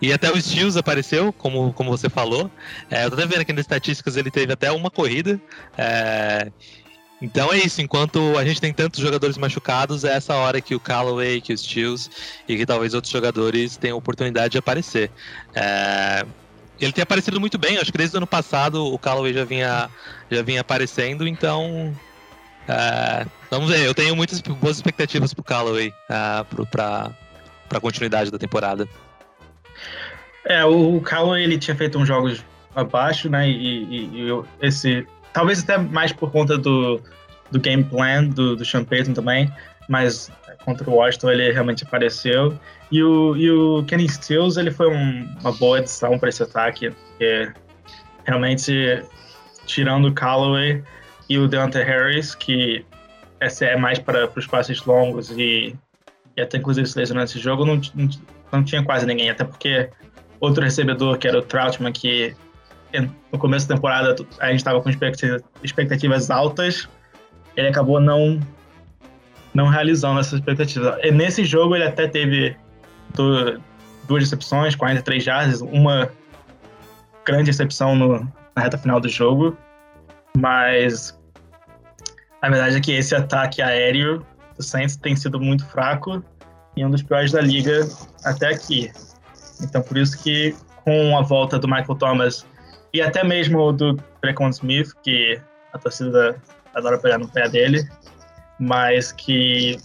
[0.00, 2.50] E até o Stills apareceu, como, como você falou.
[2.90, 5.40] É, eu tô até vendo aqui nas estatísticas, ele teve até uma corrida.
[5.78, 6.52] É,
[7.22, 10.80] então é isso, enquanto a gente tem tantos jogadores machucados, é essa hora que o
[10.80, 12.10] Callaway, que o Stills
[12.48, 15.10] e que talvez outros jogadores tenham oportunidade de aparecer.
[15.54, 16.24] É,
[16.80, 19.90] ele tem aparecido muito bem, acho que desde o ano passado o Callaway já vinha,
[20.30, 21.94] já vinha aparecendo, então
[22.68, 27.12] é, vamos ver, eu tenho muitas boas expectativas pro Callaway uh, para
[27.70, 28.88] a continuidade da temporada.
[30.44, 32.44] É, o Callaway ele tinha feito uns jogos
[32.74, 33.48] abaixo, né?
[33.48, 35.06] E, e, e esse.
[35.32, 37.00] Talvez até mais por conta do,
[37.50, 39.52] do game plan do, do Sean Payton também,
[39.88, 40.30] mas
[40.64, 42.58] contra o Washington ele realmente apareceu.
[42.90, 46.90] E o, e o Kenny Stills ele foi um, uma boa adição para esse ataque,
[46.90, 47.52] porque
[48.24, 49.04] realmente,
[49.66, 50.82] tirando o Callaway,
[51.30, 52.84] e o Deontay Harris, que
[53.40, 55.76] esse é mais para, para os passes longos e,
[56.36, 58.08] e até inclusive se lesionou nesse jogo, não, não,
[58.52, 59.88] não, tinha quase ninguém, até porque
[60.40, 62.34] outro recebedor, que era o Troutman, que
[63.32, 64.90] no começo da temporada a gente estava com
[65.62, 66.88] expectativas altas,
[67.56, 68.40] ele acabou não
[69.54, 70.96] não realizando essas expectativas.
[71.02, 72.56] E nesse jogo ele até teve
[73.14, 76.10] duas recepções, 43 jardas, uma
[77.24, 78.20] grande recepção no,
[78.56, 79.56] na reta final do jogo,
[80.36, 81.19] mas
[82.42, 84.24] a verdade é que esse ataque aéreo
[84.56, 86.22] do Saints tem sido muito fraco
[86.76, 87.88] e um dos piores da liga
[88.24, 88.90] até aqui.
[89.62, 92.46] Então, por isso que com a volta do Michael Thomas
[92.92, 95.40] e até mesmo do Brecon Smith, que
[95.72, 96.40] a torcida
[96.74, 97.88] adora pegar no pé dele,
[98.58, 99.76] mas que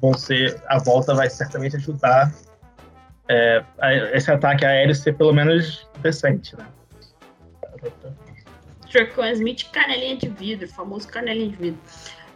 [0.00, 2.32] vão ser a volta vai certamente ajudar
[3.28, 3.64] é,
[4.14, 6.66] esse ataque aéreo ser pelo menos decente, né?
[8.90, 11.80] Tracon Smith, canelinha de vidro, famoso canelinha de vidro.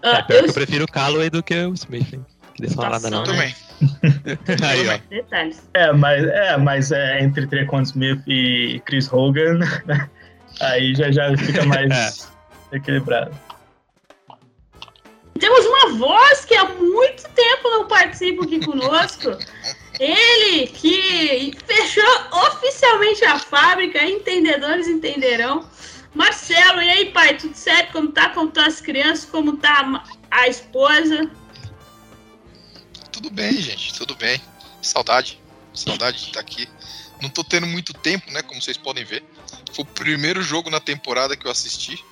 [0.02, 0.46] Uh, é, eu...
[0.46, 0.52] eu...
[0.52, 2.24] prefiro o Calloway do que o Smith, hein?
[2.54, 3.24] Queria falar nada não.
[3.24, 3.54] Também.
[4.62, 4.98] Aí, ó.
[5.08, 5.62] Detalhes.
[5.74, 9.60] É, mas é, mas é entre Tracon Smith e Chris Hogan,
[10.60, 12.28] aí já, já fica mais
[12.72, 12.76] é.
[12.76, 13.34] equilibrado.
[15.38, 19.30] Temos uma voz que há muito tempo não participa aqui conosco.
[19.98, 22.04] Ele que fechou
[22.46, 25.66] oficialmente a fábrica, entendedores entenderão.
[26.14, 27.36] Marcelo, e aí, pai?
[27.36, 27.92] Tudo certo?
[27.92, 28.30] Como tá?
[28.30, 29.24] Como estão as crianças?
[29.24, 31.30] Como tá a esposa?
[33.12, 34.40] Tudo bem, gente, tudo bem.
[34.82, 35.40] Saudade,
[35.74, 36.68] saudade de estar aqui.
[37.20, 38.42] Não tô tendo muito tempo, né?
[38.42, 39.22] Como vocês podem ver.
[39.72, 42.02] Foi o primeiro jogo na temporada que eu assisti.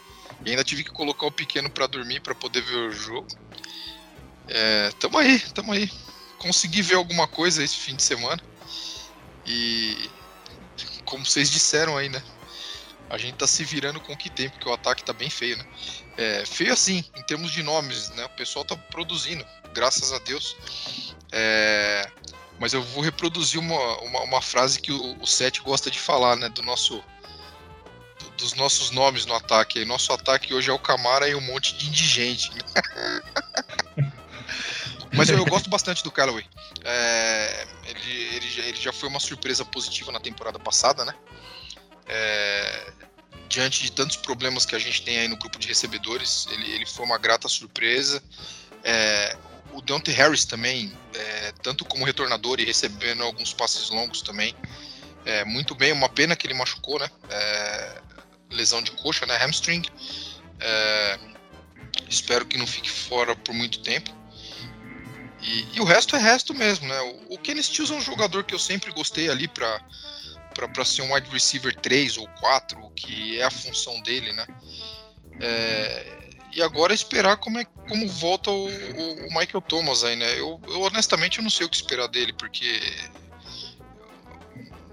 [0.44, 3.26] E ainda tive que colocar o pequeno para dormir para poder ver o jogo.
[4.46, 5.90] É, tamo aí, tamo aí.
[6.38, 8.40] Consegui ver alguma coisa esse fim de semana.
[9.44, 10.08] E
[11.04, 12.22] como vocês disseram aí, né?
[13.10, 15.56] A gente tá se virando com o que tem, porque o ataque tá bem feio,
[15.56, 15.66] né?
[16.16, 18.24] É, feio assim, em termos de nomes, né?
[18.24, 20.56] O pessoal tá produzindo, graças a Deus.
[21.32, 22.10] É,
[22.58, 26.36] mas eu vou reproduzir uma, uma, uma frase que o, o Seth gosta de falar,
[26.36, 26.48] né?
[26.48, 27.02] Do nosso,
[28.18, 29.84] do, dos nossos nomes no ataque.
[29.84, 32.50] nosso ataque hoje é o Camara e um monte de indigente.
[35.14, 36.44] Mas eu, eu, gosto bastante do Callaway.
[36.84, 41.14] É, ele, ele, ele, já foi uma surpresa positiva na temporada passada, né?
[42.08, 42.92] É,
[43.48, 46.86] diante de tantos problemas que a gente tem aí no grupo de recebedores, ele, ele
[46.86, 48.22] foi uma grata surpresa.
[48.84, 49.36] É,
[49.72, 54.54] o Dante Harris também, é, tanto como retornador e recebendo alguns passes longos também,
[55.24, 55.92] é, muito bem.
[55.92, 57.08] Uma pena que ele machucou, né?
[57.30, 58.00] É,
[58.50, 59.36] lesão de coxa, né?
[59.36, 59.84] Hamstring.
[60.60, 61.18] É,
[62.08, 64.10] espero que não fique fora por muito tempo.
[65.40, 67.00] E, e, o resto é resto mesmo, né?
[67.00, 69.80] O, o Kenny Stills é um jogador que eu sempre gostei ali para
[70.66, 74.46] para ser um wide receiver 3 ou 4, que é a função dele, né?
[75.40, 76.18] É,
[76.52, 80.40] e agora esperar como, é, como volta o, o, o, Michael Thomas aí, né?
[80.40, 82.80] Eu, eu, honestamente eu não sei o que esperar dele, porque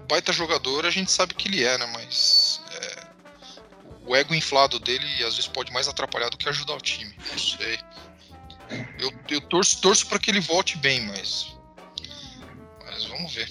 [0.08, 1.86] baita jogador a gente sabe que ele é, né?
[1.86, 3.06] Mas é,
[4.06, 7.12] o ego inflado dele às vezes pode mais atrapalhar do que ajudar o time.
[7.32, 7.78] Não sei.
[8.98, 11.56] Eu, eu torço, torço para que ele volte bem, mas.
[12.84, 13.48] Mas vamos ver.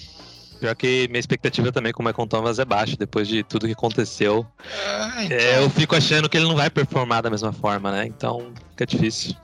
[0.60, 3.72] Pior que minha expectativa também com o Michael Thomas é baixa, depois de tudo que
[3.72, 4.46] aconteceu.
[4.86, 5.36] Ah, então...
[5.36, 8.06] é, eu fico achando que ele não vai performar da mesma forma, né?
[8.06, 9.36] Então fica difícil.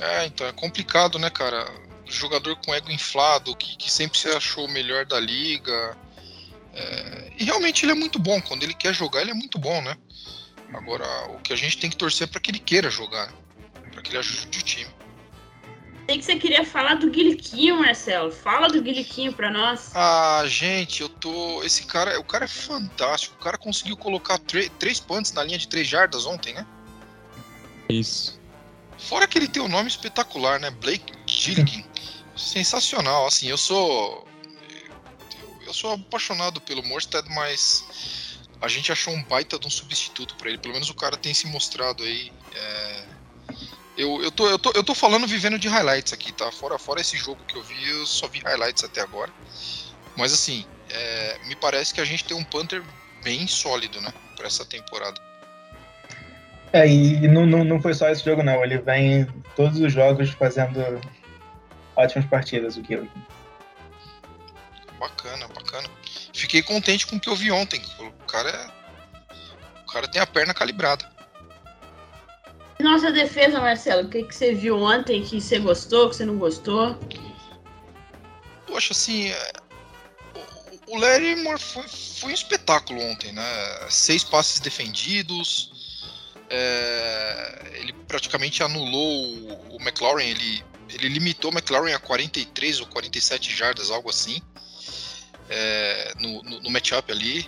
[0.00, 1.66] É, então é complicado, né, cara?
[2.12, 5.96] jogador com ego inflado, que, que sempre se achou o melhor da liga.
[6.74, 8.40] É, e realmente ele é muito bom.
[8.42, 9.96] Quando ele quer jogar, ele é muito bom, né?
[10.72, 13.32] Agora, o que a gente tem que torcer é para que ele queira jogar,
[13.90, 14.90] para que ele ajude o time.
[16.12, 18.30] Sei que você queria falar do Guiliquinho, Marcelo.
[18.30, 19.92] Fala do Guiliquinho pra nós.
[19.94, 21.64] Ah, gente, eu tô.
[21.64, 23.34] Esse cara, o cara é fantástico.
[23.40, 24.38] O cara conseguiu colocar
[24.78, 26.66] três punts na linha de três jardas ontem, né?
[27.88, 28.38] Isso.
[28.98, 30.68] Fora que ele tem um nome espetacular, né?
[30.70, 31.82] Blake Gilligan.
[32.36, 33.26] Sensacional.
[33.26, 34.28] Assim, eu sou.
[35.66, 40.50] Eu sou apaixonado pelo Morstead, mas a gente achou um baita de um substituto para
[40.50, 40.58] ele.
[40.58, 42.30] Pelo menos o cara tem se mostrado aí.
[42.54, 42.81] É
[43.96, 46.50] eu, eu, tô, eu, tô, eu tô falando vivendo de highlights aqui, tá?
[46.50, 49.32] Fora, fora esse jogo que eu vi, eu só vi highlights até agora.
[50.16, 52.82] Mas assim, é, me parece que a gente tem um Panther
[53.22, 54.12] bem sólido, né?
[54.36, 55.20] Pra essa temporada.
[56.72, 58.64] É, e não, não, não foi só esse jogo, não.
[58.64, 61.00] Ele vem todos os jogos fazendo
[61.94, 63.10] ótimas partidas, o Gilligan.
[64.98, 65.88] Bacana, bacana.
[66.32, 67.82] Fiquei contente com o que eu vi ontem.
[67.98, 68.82] O cara é.
[69.82, 71.11] O cara tem a perna calibrada.
[72.82, 76.36] Nossa defesa, Marcelo, o que, que você viu ontem que você gostou, que você não
[76.36, 76.98] gostou?
[78.66, 79.52] Poxa, assim, é,
[80.88, 83.42] o Larry Moore foi, foi um espetáculo ontem, né?
[83.88, 85.70] Seis passes defendidos,
[86.50, 93.56] é, ele praticamente anulou o, McLaurin, ele, ele limitou o McLaurin a 43 ou 47
[93.56, 94.42] jardas, algo assim,
[95.48, 97.46] é, no, no, no matchup ali.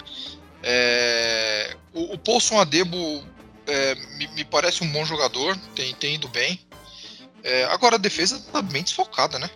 [0.62, 3.33] É, o, o Paulson Adebo
[3.66, 6.60] é, me, me, parece um bom jogador, tem, tem ido bem.
[7.42, 9.50] É, agora a defesa tá bem desfocada, né?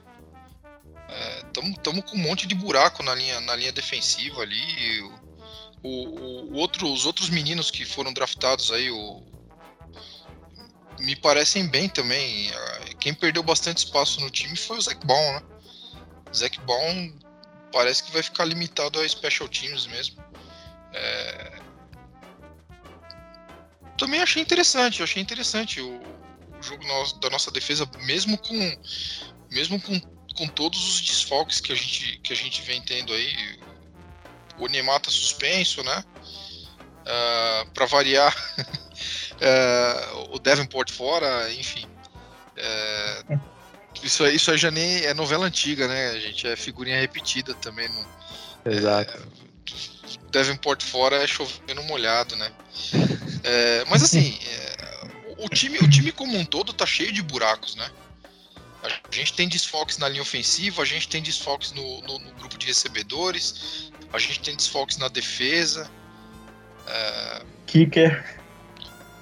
[1.47, 5.01] Estamos é, com um monte de buraco na linha, na linha defensiva ali.
[5.83, 9.23] O, o, o outro, os outros meninos que foram draftados aí, o,
[10.99, 12.51] me parecem bem também.
[13.01, 15.43] Quem perdeu bastante espaço no time foi o Zac Baum, né?
[16.35, 17.19] Zac Baum
[17.73, 20.23] parece que vai ficar limitado a special teams mesmo.
[20.93, 21.58] É,
[23.99, 26.85] também achei interessante, achei interessante o, o jogo
[27.21, 28.79] da nossa defesa, mesmo com
[29.51, 30.01] mesmo com,
[30.37, 33.59] com todos os desfalques que a gente que a gente vem tendo aí.
[34.59, 36.05] O Neymar tá suspenso, né?
[37.07, 38.35] Uh, ah, para variar,
[39.39, 41.87] uh, o Davenport fora, enfim.
[42.57, 43.41] Uh,
[44.03, 46.11] isso, aí, isso aí já nem é novela antiga, né?
[46.11, 47.89] A gente é figurinha repetida também.
[47.89, 48.05] No,
[48.73, 49.17] Exato.
[49.17, 52.53] É, Davenport fora é chovendo molhado, né?
[53.43, 55.07] É, mas assim, é,
[55.39, 57.89] o, time, o time como um todo tá cheio de buracos, né?
[58.83, 62.57] A gente tem desfoques na linha ofensiva, a gente tem desfoques no, no, no grupo
[62.57, 65.91] de recebedores, a gente tem desfoques na defesa.
[66.87, 67.43] É...
[67.67, 68.39] Kicker.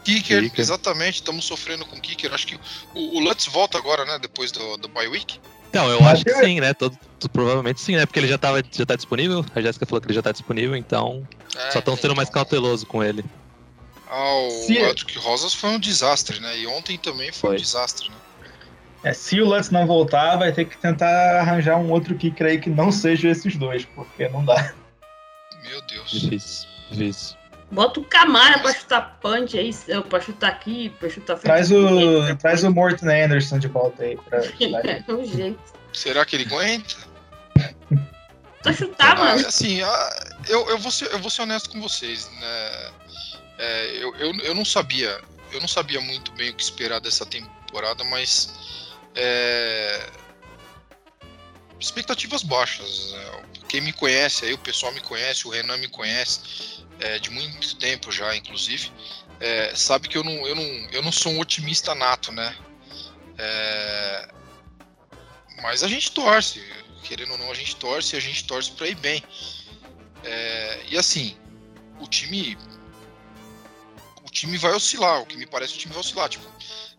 [0.05, 0.43] Kicker.
[0.43, 2.33] Kicker, exatamente, estamos sofrendo com Kicker.
[2.33, 2.61] Acho que
[2.95, 4.19] o, o Lutz volta agora, né?
[4.21, 5.41] Depois do, do bye week.
[5.69, 6.73] Então, eu acho que sim, né?
[6.73, 6.97] Todo,
[7.33, 8.07] provavelmente sim, né?
[8.07, 9.45] Porque ele já, tava, já tá disponível.
[9.55, 11.27] A Jéssica falou que ele já tá disponível, então
[11.57, 12.41] é, só estão sendo mais então.
[12.41, 13.25] cauteloso com ele.
[14.09, 15.19] Ah, o Se...
[15.19, 16.59] Rosas foi um desastre, né?
[16.59, 17.57] E ontem também foi, foi.
[17.57, 18.17] um desastre, né?
[19.05, 22.59] É, se o Lutz não voltar, vai ter que tentar arranjar um outro kicker aí
[22.59, 24.75] que não seja esses dois, porque não dá.
[25.63, 26.11] Meu Deus.
[26.11, 27.37] Difícil, difícil.
[27.71, 29.73] Bota o Camara pra chutar punch aí,
[30.09, 31.53] pra chutar aqui, pra chutar frente.
[31.53, 34.39] Traz o, traz o Morton Anderson de volta aí pra
[35.09, 35.61] É um jeito.
[35.93, 36.97] Será que ele aguenta?
[38.63, 39.47] Só chutar, ah, mano.
[39.47, 42.91] Assim, ah, eu, eu, vou ser, eu vou ser honesto com vocês, né?
[43.59, 45.21] É, eu, eu, eu não sabia,
[45.53, 50.11] eu não sabia muito bem o que esperar dessa temporada, mas é,
[51.81, 53.13] expectativas baixas.
[53.13, 53.43] Né?
[53.69, 57.77] Quem me conhece aí, o pessoal me conhece, o Renan me conhece é, de muito
[57.77, 58.93] tempo já, inclusive,
[59.41, 62.57] é, sabe que eu não, eu, não, eu não sou um otimista nato, né?
[63.39, 64.29] É,
[65.63, 66.63] mas a gente torce,
[67.03, 69.23] querendo ou não, a gente torce e a gente torce para ir bem.
[70.25, 71.37] É, e assim,
[72.01, 72.57] o time
[74.37, 75.23] time vai oscilar.
[75.23, 76.29] O que me parece, o time vai oscilar.
[76.29, 76.47] Tipo,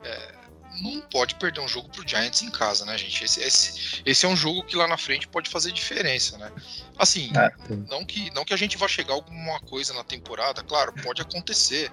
[0.04, 0.36] é,
[0.82, 3.23] não pode perder um jogo pro Giants em casa, né, gente?
[3.23, 6.52] Esse, esse, esse é um jogo que lá na frente pode fazer diferença, né?
[6.97, 7.76] Assim, é.
[7.89, 11.21] não, que, não que a gente vá chegar a alguma coisa na temporada, claro, pode
[11.21, 11.91] acontecer.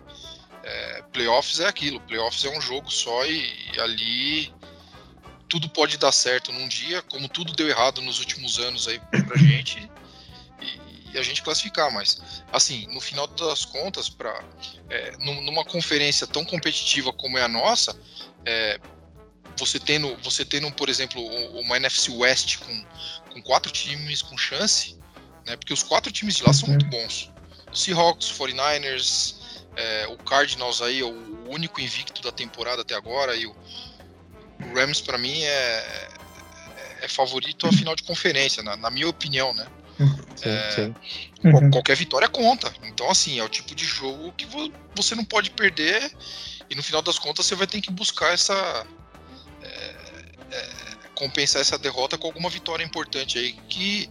[0.62, 4.54] É, playoffs é aquilo, playoffs é um jogo só e, e ali
[5.46, 9.36] tudo pode dar certo num dia, como tudo deu errado nos últimos anos aí pra
[9.36, 9.90] gente
[11.14, 12.20] e a gente classificar, mas
[12.52, 14.42] assim, no final das contas, para
[14.90, 17.96] é, numa conferência tão competitiva como é a nossa,
[18.44, 18.80] é,
[19.56, 21.24] você tendo, você tendo, por exemplo,
[21.60, 22.84] uma NFC West com,
[23.32, 24.98] com quatro times com chance,
[25.46, 25.56] né?
[25.56, 27.30] Porque os quatro times de lá são muito bons.
[27.72, 29.36] Seahawks, 49ers,
[29.76, 34.74] é, o Cardinals aí é o único invicto da temporada até agora e o, o
[34.74, 36.08] Rams para mim é,
[37.02, 39.64] é favorito a final de conferência, na, na minha opinião, né?
[39.98, 40.96] Sim, É, sim.
[41.44, 41.70] Uhum.
[41.70, 42.72] Qualquer vitória conta.
[42.84, 46.12] Então, assim, é o tipo de jogo que vo- você não pode perder
[46.70, 48.86] e no final das contas você vai ter que buscar essa.
[49.62, 54.10] é, é, compensar essa derrota com alguma vitória importante aí que,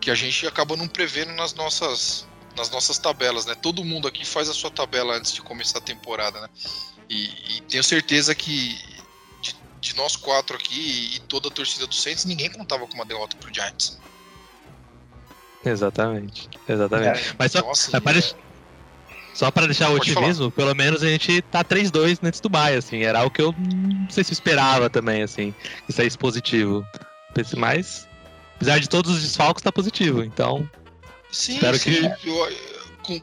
[0.00, 3.54] que a gente acaba não prevendo nas nossas, nas nossas tabelas, né?
[3.54, 6.48] Todo mundo aqui faz a sua tabela antes de começar a temporada, né?
[7.08, 8.78] E, e tenho certeza que
[9.40, 13.06] de, de nós quatro aqui e toda a torcida do Saints, ninguém contava com uma
[13.06, 14.02] derrota pro Giants.
[15.64, 16.48] Exatamente.
[16.68, 17.34] Exatamente.
[17.38, 18.36] Mas só, assim, mas para deix-
[19.34, 23.02] só para deixar o otimismo, pelo menos a gente tá 3-2 antes do Dubai, assim.
[23.02, 25.54] Era algo que eu não sei se esperava também, assim,
[25.86, 26.84] que saísse positivo.
[27.56, 28.08] Mas,
[28.56, 30.22] apesar de todos os desfalques, tá positivo.
[30.24, 30.68] Então,
[31.30, 31.92] Sim, Espero sim.
[31.92, 33.22] que- Eu-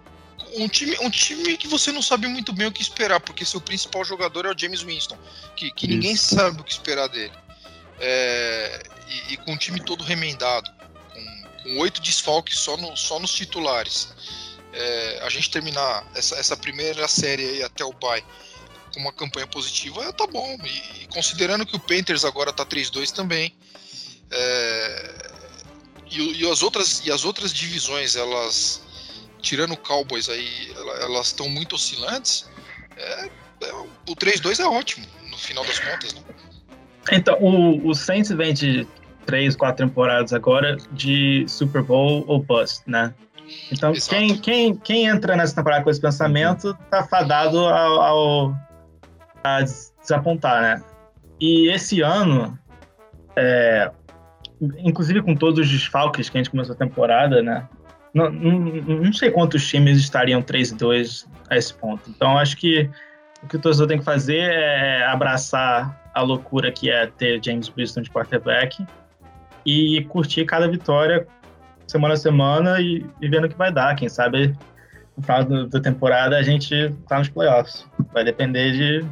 [0.58, 3.60] um, time, um time que você não sabe muito bem o que esperar, porque seu
[3.60, 5.18] principal jogador é o James Winston,
[5.58, 7.34] que, que ninguém sabe o que esperar dele.
[8.00, 10.72] É, e, e com o time todo remendado,
[11.68, 14.10] com, oito desfalques só, no, só nos titulares.
[14.74, 18.24] É, a gente terminar essa, essa primeira série aí até o bye
[18.94, 20.58] com uma campanha positiva, tá bom.
[20.64, 23.54] E, e considerando que o Panthers agora tá 3-2 também.
[24.32, 25.32] é,
[26.10, 28.82] e, e as outras, e as outras divisões, elas,
[29.42, 32.46] tirando o Cowboys aí, ela- elas estão muito oscilantes.
[32.96, 33.30] É,
[33.64, 33.74] é,
[34.08, 36.22] o 3-2 é ótimo, no final das contas, né?
[37.12, 38.88] Então, o, o Saints vem de
[39.28, 43.14] três, quatro temporadas agora de Super Bowl ou bust, né?
[43.72, 44.10] Então, Exato.
[44.10, 48.56] quem, quem, quem entra nessa temporada com esse pensamento tá fadado ao, ao-
[49.44, 50.84] a des- desapontar, né?
[51.40, 52.58] E esse ano,
[53.36, 53.92] é,
[54.80, 57.68] inclusive com todos os desfalques que a gente começou a temporada, né?
[58.14, 62.10] Não, não, não sei quantos times estariam 3-2 a esse ponto.
[62.10, 62.90] Então, acho que
[63.44, 67.70] o que o torcedor tem que fazer é abraçar a loucura que é ter James
[67.70, 68.84] Winston de quarterback
[69.68, 71.28] e curtir cada vitória
[71.86, 73.96] semana a semana e, e vendo o que vai dar.
[73.96, 74.56] Quem sabe
[75.16, 77.86] no final do- da temporada a gente tá nos playoffs.
[78.14, 79.06] Vai depender de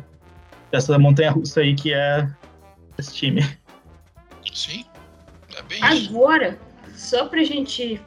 [0.72, 2.28] dessa montanha russa aí que é
[2.98, 3.42] esse time.
[4.54, 4.86] Sim,
[5.58, 6.10] é bem isso.
[6.10, 6.58] Agora,
[6.94, 8.00] só pra gente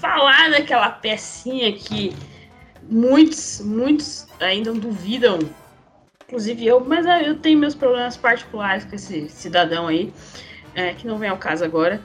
[0.00, 2.14] falar daquela pecinha que
[2.82, 5.38] muitos, muitos ainda duvidam,
[6.26, 10.12] inclusive eu, mas eu tenho meus problemas particulares com esse cidadão aí,
[10.74, 12.00] é, que não vem ao caso agora.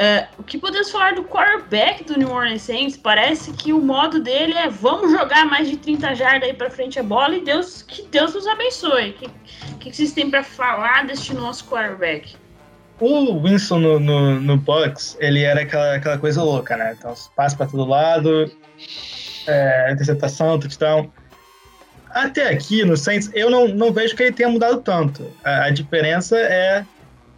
[0.00, 2.96] É, o que podemos falar do quarterback do New Orleans Saints?
[2.96, 7.00] Parece que o modo dele é vamos jogar mais de 30 jardas aí pra frente
[7.00, 9.10] a bola e Deus, que Deus nos abençoe.
[9.10, 12.36] O que, que vocês têm pra falar deste nosso quarterback?
[13.00, 16.94] O Winston no, no, no Bucks, ele era aquela, aquela coisa louca, né?
[16.96, 18.48] Então, passa pra todo lado,
[19.48, 21.10] é, interceptação, touchdown.
[22.10, 25.28] Até aqui no Saints, eu não, não vejo que ele tenha mudado tanto.
[25.44, 26.84] A, a diferença é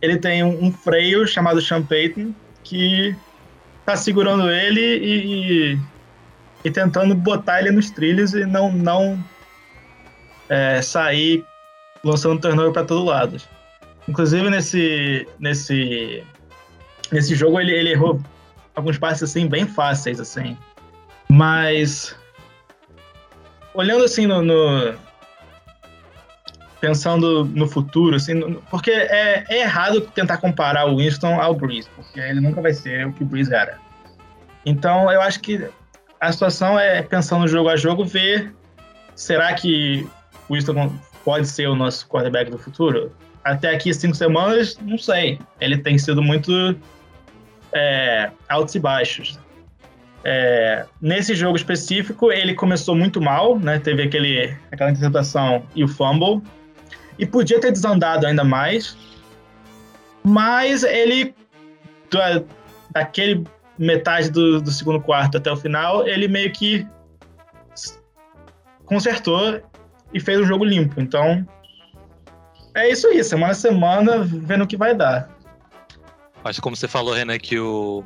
[0.01, 2.33] ele tem um, um freio chamado Payton
[2.65, 3.15] que
[3.85, 5.79] tá segurando ele e, e,
[6.65, 9.23] e tentando botar ele nos trilhos e não, não
[10.49, 11.45] é, sair
[12.05, 13.37] lançando turnover para todo lado.
[14.09, 16.25] Inclusive nesse nesse
[17.13, 18.21] nesse jogo ele, ele errou
[18.75, 20.57] alguns passes assim bem fáceis assim,
[21.29, 22.17] mas
[23.75, 24.95] olhando assim no, no-
[26.81, 32.19] pensando no futuro assim, porque é, é errado tentar comparar o Winston ao Breeze, porque
[32.19, 33.79] ele nunca vai ser o que o Breeze era.
[34.65, 35.69] Então eu acho que
[36.21, 38.55] a situação é pensando jogo a jogo ver
[39.15, 40.07] será que
[40.49, 40.93] o Winston
[41.25, 43.13] pode ser o nosso quarterback do futuro?
[43.45, 45.39] até aqui cinco semanas, não sei.
[45.61, 46.77] Ele tem sido muito
[47.73, 49.39] é, altos e baixos.
[50.23, 53.79] É, nesse jogo específico, ele começou muito mal, né?
[53.79, 56.43] Teve aquele, aquela interceptação e o fumble.
[57.21, 58.97] E podia ter desandado ainda mais.
[60.25, 61.35] Mas ele,
[62.11, 62.43] da,
[62.91, 63.45] daquele
[63.79, 66.87] metade do, do segundo quarto até o final, ele meio que
[68.87, 69.63] consertou
[70.13, 71.01] e fez o jogo limpo.
[71.01, 71.47] Então,
[72.75, 75.31] é isso aí, semana a semana, vendo o que vai dar.
[76.43, 78.03] Acho que como você falou, Renan, que o,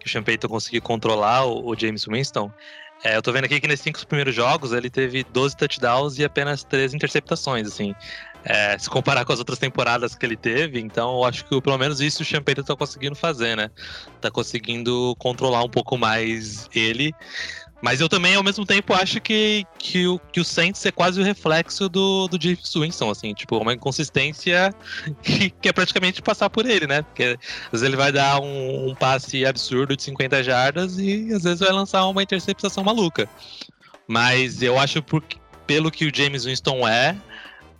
[0.00, 2.50] que o Sean Payton conseguiu controlar o, o James Winston.
[3.04, 6.24] É, eu tô vendo aqui que nesses cinco primeiros jogos ele teve 12 touchdowns e
[6.24, 7.94] apenas 3 interceptações, assim.
[8.44, 11.76] É, se comparar com as outras temporadas que ele teve, então eu acho que pelo
[11.76, 13.70] menos isso o Payton tá conseguindo fazer, né?
[14.20, 17.14] Tá conseguindo controlar um pouco mais ele.
[17.80, 21.20] Mas eu também, ao mesmo tempo, acho que, que, o, que o Saints é quase
[21.20, 24.74] o reflexo do, do James Winston, assim, tipo, uma inconsistência
[25.22, 27.02] que, que é praticamente passar por ele, né?
[27.02, 31.44] Porque às vezes ele vai dar um, um passe absurdo de 50 jardas e às
[31.44, 33.28] vezes vai lançar uma interceptação maluca.
[34.08, 35.04] Mas eu acho
[35.66, 37.14] pelo que o James Winston é,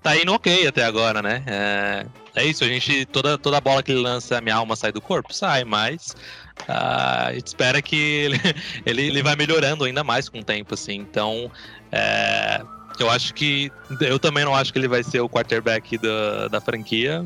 [0.03, 1.43] tá indo ok até agora, né?
[1.47, 3.05] É, é isso, a gente.
[3.07, 6.15] Toda, toda bola que ele lança, a minha alma sai do corpo, sai, mas.
[6.63, 8.41] Uh, a gente espera que ele,
[8.87, 10.95] ele, ele vai melhorando ainda mais com o tempo, assim.
[10.95, 11.51] Então,
[11.91, 12.61] é,
[12.99, 13.73] eu acho que.
[14.01, 17.25] Eu também não acho que ele vai ser o quarterback da, da franquia.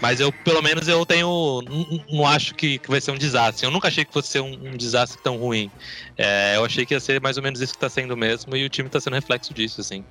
[0.00, 1.62] Mas eu, pelo menos, eu tenho.
[2.10, 3.64] Não, acho que, que, vai ser um desastre.
[3.64, 5.70] Eu nunca achei que fosse ser um, um desastre tão ruim.
[6.18, 8.64] É, eu achei que ia ser mais ou menos isso que está sendo mesmo, e
[8.64, 10.04] o time está sendo reflexo disso, assim.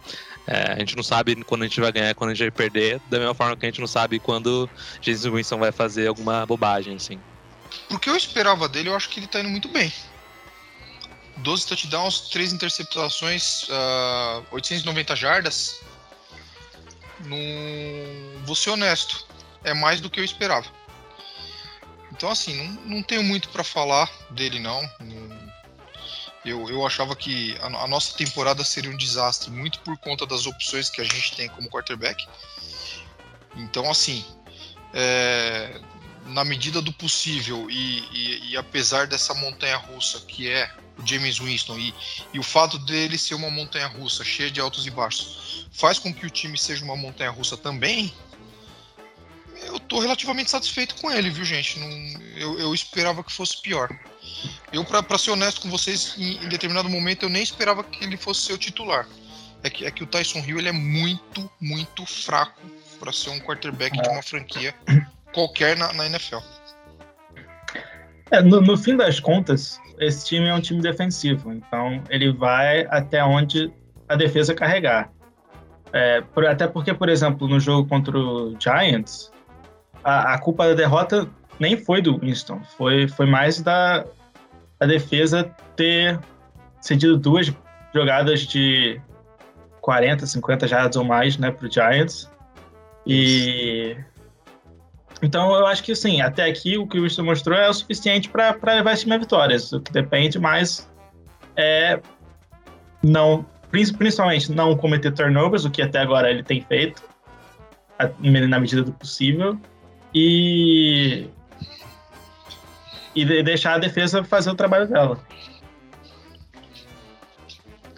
[0.48, 3.00] É, a gente não sabe quando a gente vai ganhar, quando a gente vai perder,
[3.10, 4.68] da mesma forma que a gente não sabe quando
[5.02, 7.20] Jason Winston vai fazer alguma bobagem, assim.
[7.88, 9.94] Porque eu esperava dele, eu acho que ele está indo muito bem.
[11.38, 15.80] 12 touchdowns, 3 interceptações, uh, 890 jardas.
[17.26, 18.42] Num...
[18.46, 19.26] Vou ser honesto
[19.66, 20.68] é mais do que eu esperava.
[22.12, 24.90] Então, assim, não, não tenho muito para falar dele, não.
[26.46, 30.46] Eu, eu achava que a, a, nossa temporada seria um desastre, muito por conta das
[30.46, 32.26] opções que a gente tem como quarterback.
[33.58, 34.24] Então, assim,
[34.94, 35.82] é,
[36.28, 41.40] na medida do possível e, e, e, apesar dessa montanha russa que é o James
[41.40, 41.94] Winston e,
[42.34, 46.14] e o fato dele ser uma montanha russa cheia de altos e baixos, faz com
[46.14, 48.14] que o time seja uma montanha russa também
[49.88, 51.80] tô relativamente satisfeito com ele, viu, gente?
[51.80, 51.90] Não,
[52.38, 53.90] eu, eu esperava que fosse pior.
[54.72, 58.18] Eu, para ser honesto com vocês, em, em, determinado momento eu nem esperava que ele
[58.18, 59.08] fosse ser o titular.
[59.64, 62.62] É que, é que o Tyson Hill ele é muito, muito fraco
[63.00, 64.02] para ser um quarterback é.
[64.02, 64.76] de uma franquia
[65.34, 66.38] qualquer na, na NFL.
[68.32, 72.86] É, no, no, fim das contas, esse time é um time defensivo, então ele vai
[72.90, 73.72] até onde
[74.10, 75.12] a defesa carregar.
[75.94, 79.32] É, por, até porque, por exemplo, no jogo contra o Giants,
[80.06, 81.28] a, a, culpa da derrota
[81.60, 84.06] nem foi do Winston, foi, foi mais da,
[84.80, 85.44] da defesa
[85.76, 86.20] ter
[86.80, 87.52] cedido duas
[87.94, 89.02] jogadas de
[89.82, 92.30] 40, 50 jardas ou mais né, para o Giants.
[93.06, 93.98] E.
[95.22, 98.30] Então eu acho que sim, até aqui o que o Winston mostrou é o suficiente
[98.30, 99.72] para levar esse time a vitórias.
[99.72, 100.88] O que depende mais
[101.56, 102.00] é
[103.02, 107.02] não, principalmente não cometer turnovers, o que até agora ele tem feito,
[108.20, 109.58] na medida do possível,
[110.16, 111.28] e
[113.14, 115.22] e deixar a defesa fazer o trabalho dela.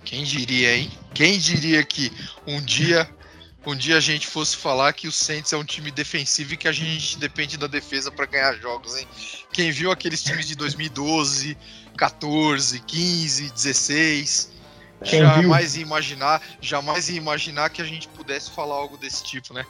[0.03, 0.91] Quem diria, hein?
[1.13, 2.11] Quem diria que
[2.45, 3.07] um dia
[3.65, 6.69] um dia a gente fosse falar que o Saints é um time defensivo e que
[6.69, 9.05] a gente depende da defesa para ganhar jogos, hein?
[9.51, 11.57] Quem viu aqueles times de 2012,
[11.97, 14.51] 14, 15, 16,
[15.03, 15.81] Quem jamais viu?
[15.81, 19.65] ia imaginar, jamais ia imaginar que a gente pudesse falar algo desse tipo, né?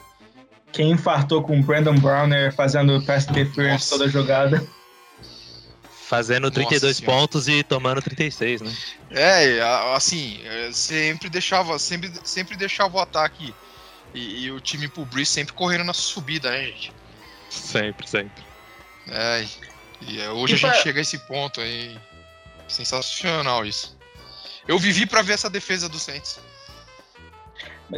[0.72, 4.66] Quem infartou com o Brandon Browner fazendo pass interference toda a jogada.
[6.06, 8.74] Fazendo 32 Nossa, pontos e tomando 36, né?
[9.10, 9.60] É,
[9.94, 13.54] assim, é, sempre deixava, sempre, sempre deixava o ataque
[14.14, 16.92] e, e o time pro Breeze sempre correndo na subida, né, gente?
[17.50, 18.42] Sempre, sempre.
[19.08, 19.46] É,
[20.02, 20.72] e hoje e a pra...
[20.72, 21.98] gente chega a esse ponto aí.
[22.66, 23.96] Sensacional isso.
[24.66, 26.38] Eu vivi para ver essa defesa do Saints.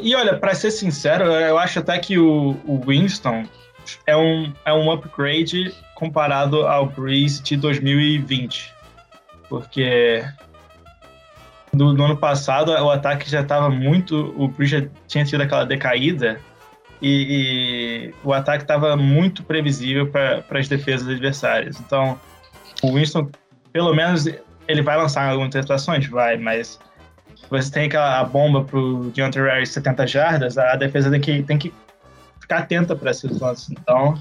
[0.00, 3.44] E olha, para ser sincero, eu acho até que o, o, Winston
[4.06, 8.72] é um, é um upgrade comparado ao Breeze de 2020.
[9.48, 10.24] Porque
[11.72, 14.32] no, no ano passado o ataque já estava muito.
[14.36, 16.40] O Breeze já tinha tido aquela decaída
[17.02, 21.80] e, e o ataque estava muito previsível para as defesas adversárias.
[21.80, 22.18] Então,
[22.82, 23.28] o Winston,
[23.72, 24.26] pelo menos,
[24.68, 26.06] ele vai lançar algumas interpretações?
[26.06, 26.78] Vai, mas
[27.48, 31.72] você tem aquela bomba pro Deontay Harris 70 jardas, a defesa tem que, tem que
[32.40, 33.70] ficar atenta para esses lances.
[33.70, 34.20] Então,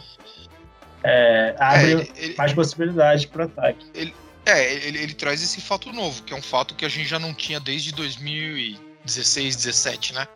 [1.04, 3.86] é, abre é, ele, mais possibilidades para o ataque.
[3.94, 4.14] Ele,
[4.46, 7.20] é, ele, ele, traz esse fato novo, que é um fato que a gente já
[7.20, 10.28] não tinha desde 2016, 17, né?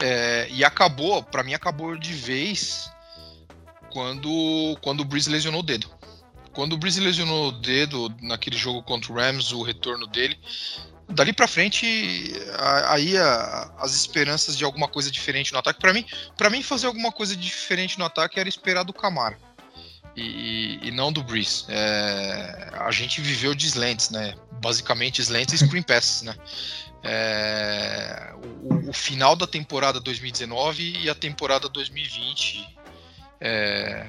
[0.00, 2.90] É, e acabou, para mim, acabou de vez
[3.90, 5.88] quando, quando o Breeze lesionou o dedo.
[6.52, 10.38] Quando o Breeze lesionou o dedo naquele jogo contra o Rams, o retorno dele,
[11.08, 11.86] dali para frente
[12.88, 15.80] aí a, as esperanças de alguma coisa diferente no ataque.
[15.80, 16.04] Para mim
[16.36, 19.38] para mim fazer alguma coisa diferente no ataque era esperar do Camara.
[20.16, 21.64] E, e não do Breeze.
[21.68, 24.34] É, a gente viveu de slants né?
[24.60, 26.34] Basicamente slants e screen passes né?
[27.04, 28.34] É,
[28.64, 32.76] o, o, final da temporada 2019 e a temporada 2020
[33.40, 34.04] é,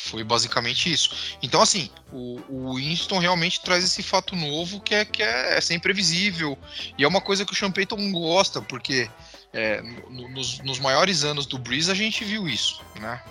[0.00, 1.36] foi basicamente isso.
[1.42, 5.60] Então, assim, o, o Winston realmente traz esse fato novo que é, que é, é
[5.60, 6.58] sempre previsível.
[6.96, 9.10] E é uma coisa que o Sean Payton gosta, porque
[9.52, 13.22] é, no, nos, nos, maiores anos do Breeze a gente viu isso, né?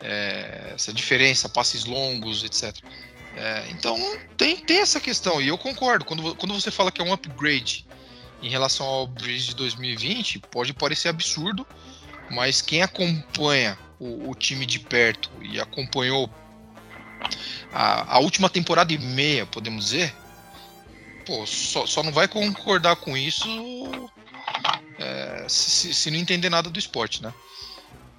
[0.00, 2.76] É, essa diferença, passes longos, etc.
[3.36, 3.96] É, então
[4.36, 6.04] tem, tem essa questão, e eu concordo.
[6.04, 7.86] Quando, quando você fala que é um upgrade
[8.42, 11.66] em relação ao Breeze de 2020 pode parecer absurdo,
[12.30, 16.30] mas quem acompanha o, o time de perto e acompanhou
[17.72, 20.14] a, a, última temporada e meia, podemos dizer,
[21.26, 23.48] pô, só, só não vai concordar com isso
[24.98, 27.32] é, se, se não entender nada do esporte, né?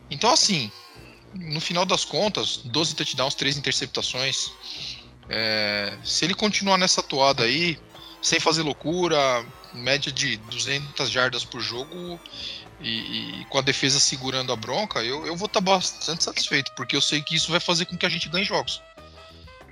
[0.10, 0.72] Então, assim,
[1.34, 4.52] no final das contas, 12 touchdowns, 3 interceptações.
[5.28, 7.80] É, se ele continuar nessa toada aí,
[8.22, 12.20] sem fazer loucura, média de 200 jardas por jogo
[12.80, 16.72] e, e com a defesa segurando a bronca, eu, eu vou estar tá bastante satisfeito,
[16.76, 18.82] porque eu sei que isso vai fazer com que a gente ganhe jogos.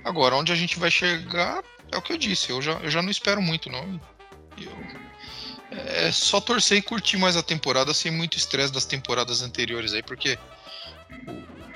[0.04, 3.02] Agora, onde a gente vai chegar, é o que eu disse, eu já, eu já
[3.02, 4.00] não espero muito, não.
[4.58, 4.72] Eu,
[5.70, 10.02] é só torcer e curtir mais a temporada sem muito estresse das temporadas anteriores aí,
[10.02, 10.38] porque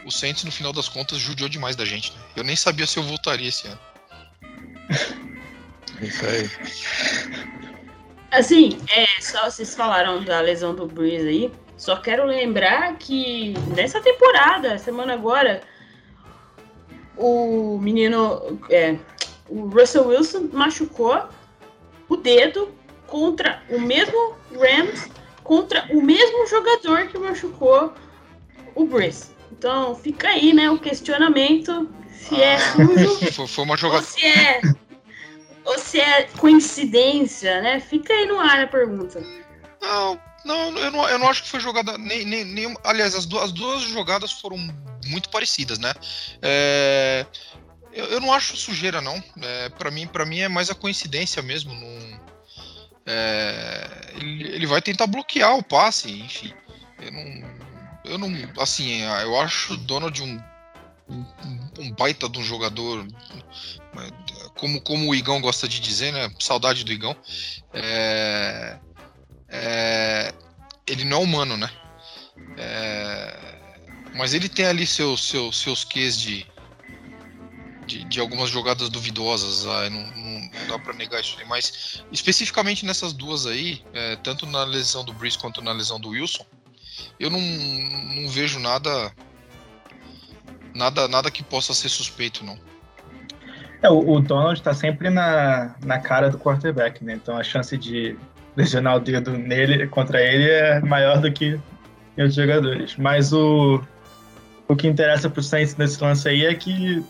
[0.05, 2.13] o, o Saints, no final das contas, judiou demais da gente.
[2.13, 2.19] Né?
[2.37, 3.81] Eu nem sabia se eu voltaria esse ano.
[6.01, 6.51] Isso aí.
[8.31, 11.53] Assim, é, só vocês falaram da lesão do Breeze aí.
[11.77, 15.63] Só quero lembrar que nessa temporada, semana agora,
[17.17, 18.97] o menino, é,
[19.49, 21.29] o Russell Wilson machucou
[22.09, 22.71] o dedo
[23.07, 25.09] contra o mesmo Rams,
[25.43, 27.95] contra o mesmo jogador que machucou
[28.75, 29.31] o Breeze.
[29.53, 34.03] Então fica aí, né, o questionamento se é sujo foi uma jogada...
[34.03, 34.61] se é
[35.69, 37.79] ou se é coincidência, né?
[37.79, 39.23] Fica aí no ar a pergunta.
[39.83, 43.27] Não, não, eu não, eu não acho que foi jogada nem, nem, nem aliás, as
[43.27, 44.57] duas, as duas jogadas foram
[45.07, 45.93] muito parecidas, né?
[46.41, 47.27] É,
[47.93, 49.23] eu, eu, não acho sujeira não.
[49.43, 51.73] É, para mim, para mim é mais a coincidência mesmo.
[53.05, 56.53] É, ele, ele vai tentar bloquear o passe, enfim.
[56.99, 57.51] Eu não,
[58.05, 60.43] eu não, assim, eu acho o Donald um,
[61.09, 61.25] um,
[61.79, 63.07] um baita de um jogador,
[64.57, 66.31] como, como o Igão gosta de dizer, né?
[66.39, 67.17] Saudade do Igão.
[67.73, 68.79] É,
[69.49, 70.35] é,
[70.87, 71.71] ele não é humano, né?
[72.57, 73.59] É,
[74.15, 76.47] mas ele tem ali seus, seus, seus quês de,
[77.87, 82.85] de, de, algumas jogadas duvidosas, ah, não, não, dá para negar isso aí, mas especificamente
[82.85, 86.45] nessas duas aí, é, tanto na lesão do Breeze quanto na lesão do Wilson,
[87.19, 89.13] eu não, não vejo nada
[90.79, 92.59] nada nada que possa ser suspeito, não.
[93.83, 97.15] É, o, o Donald está sempre na, na cara do quarterback, né?
[97.15, 98.17] Então a chance de
[98.57, 101.61] lesionar o dedo nele contra ele é maior do que
[102.17, 102.97] em outros jogadores.
[102.97, 103.81] Mas o,
[104.67, 107.05] o que interessa para o Saints nesse lance aí é que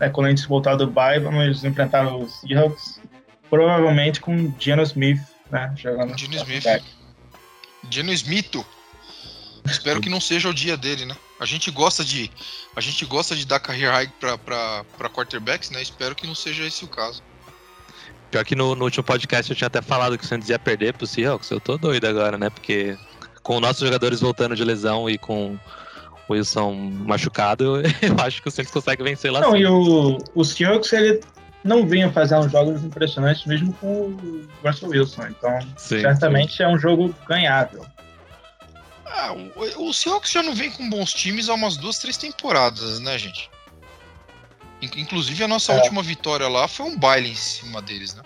[0.00, 3.00] né, quando a gente voltar do bye, vamos enfrentar os Seahawks,
[3.50, 5.20] provavelmente com Geno Smith,
[5.50, 5.72] né?
[5.76, 6.64] Jogando Geno Smith.
[7.90, 8.64] Geno Smith.
[9.66, 11.14] Espero que não seja o dia dele, né?
[11.40, 12.30] A gente gosta de
[12.76, 15.82] a gente gosta de dar career high para quarterbacks, né?
[15.82, 17.22] Espero que não seja esse o caso.
[18.30, 20.94] Pior que no, no, último podcast eu tinha até falado que o Santos ia perder
[20.94, 21.50] pro Seahawks.
[21.50, 22.50] Eu tô doido agora, né?
[22.50, 22.96] Porque
[23.42, 25.58] com nossos jogadores voltando de lesão e com
[26.28, 29.40] o Wilson machucado, eu acho que o Santos consegue vencer lá.
[29.40, 31.20] Não, e o, o Seahawks, ele
[31.62, 35.26] não vinha fazendo jogos impressionantes mesmo com o Russell Wilson.
[35.28, 36.62] Então, sim, certamente sim.
[36.62, 37.86] é um jogo ganhável.
[39.16, 42.98] Ah, o, o Seahawks já não vem com bons times há umas duas, três temporadas,
[42.98, 43.48] né, gente?
[44.82, 45.76] Inclusive a nossa é.
[45.76, 48.22] última vitória lá foi um baile em cima deles, né?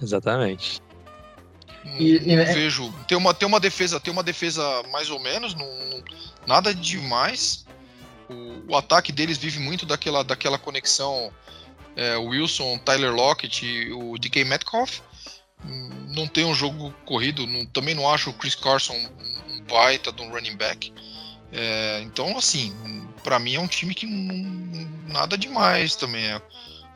[0.00, 0.80] Exatamente.
[1.84, 2.92] Não, e, e, não vejo.
[3.08, 4.62] Tem uma, tem uma defesa, tem uma defesa
[4.92, 5.68] mais ou menos, não,
[6.46, 7.66] nada demais.
[8.28, 11.32] O, o, ataque deles vive muito daquela, daquela conexão
[11.96, 15.00] é, Wilson, Tyler Lockett e o DK Metcalf.
[16.14, 18.96] Não tem um jogo corrido, não, também não acho o Chris Carson
[19.68, 20.92] baita de um running back.
[21.52, 22.74] É, então, assim,
[23.22, 26.26] para mim é um time que não, nada demais também.
[26.26, 26.42] É o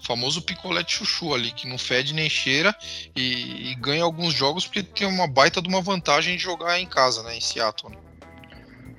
[0.04, 2.74] famoso picolé de chuchu ali, que não fede nem cheira
[3.16, 6.86] e, e, ganha alguns jogos porque tem uma baita de uma vantagem de jogar em
[6.86, 7.92] casa, né, em Seattle.
[7.92, 7.98] Né?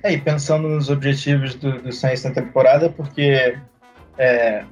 [0.02, 3.58] É, e pensando nos objetivos do, do Saints na temporada, porque
[4.18, 4.64] é,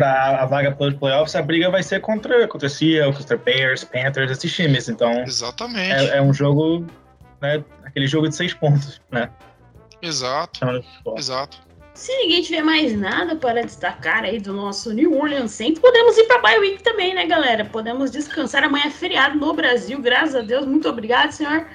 [0.00, 4.30] para a vaga pelos playoffs, a briga vai ser contra, contra Seattle, contra Bears, Panthers,
[4.30, 4.88] esses times.
[4.88, 5.92] Então, Exatamente.
[5.92, 6.86] É, é um jogo
[7.40, 9.30] né, aquele jogo de seis pontos, né?
[10.00, 10.60] Exato.
[11.00, 11.58] Então, Exato.
[11.92, 16.24] Se ninguém tiver mais nada para destacar aí do nosso New Orleans Saints, podemos ir
[16.24, 17.64] para a bye week também, né, galera?
[17.66, 18.64] Podemos descansar.
[18.64, 20.64] Amanhã é feriado no Brasil, graças a Deus.
[20.64, 21.66] Muito obrigado, senhor.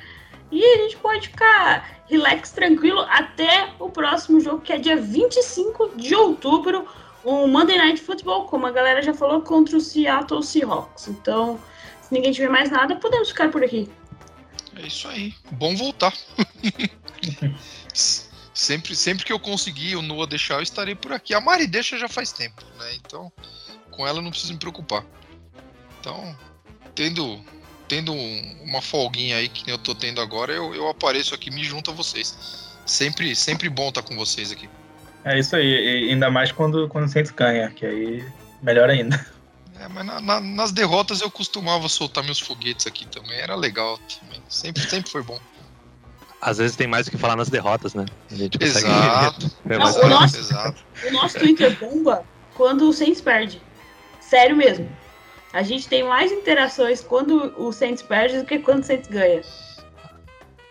[0.51, 5.91] E a gente pode ficar relax, tranquilo, até o próximo jogo, que é dia 25
[5.95, 6.88] de outubro,
[7.26, 11.07] o Monday Night Football, como a galera já falou, contra o Seattle Seahawks.
[11.07, 11.59] Então,
[12.01, 13.89] se ninguém tiver mais nada, podemos ficar por aqui.
[14.76, 15.34] É isso aí.
[15.51, 16.13] Bom voltar.
[18.53, 21.34] sempre, sempre que eu conseguir o Noah deixar, eu estarei por aqui.
[21.34, 22.95] A Mari deixa já faz tempo, né?
[22.95, 23.32] Então,
[23.89, 25.03] com ela não preciso me preocupar.
[25.99, 26.38] Então,
[26.93, 27.43] tendo
[27.88, 31.63] tendo um, uma folguinha aí, que eu tô tendo agora, eu, eu apareço aqui me
[31.63, 32.36] junto a vocês.
[32.86, 34.69] Sempre, sempre bom estar com vocês aqui.
[35.26, 35.65] É isso aí,
[36.05, 38.26] e ainda mais quando, quando o Saints ganha, que aí
[38.61, 39.26] melhor ainda.
[39.80, 43.97] É, mas na, na, nas derrotas eu costumava soltar meus foguetes aqui também, era legal
[43.97, 44.41] também.
[44.47, 45.39] Sempre, sempre foi bom.
[46.39, 48.05] Às vezes tem mais o que falar nas derrotas, né?
[48.32, 48.86] A gente consegue...
[48.86, 49.51] Exato.
[49.65, 50.84] Não, o, nosso, Exato.
[51.07, 52.23] o nosso Twitter bomba
[52.53, 53.59] quando o Saints perde.
[54.21, 54.88] Sério mesmo.
[55.51, 59.41] A gente tem mais interações quando o Saints perde do que quando o Saints ganha.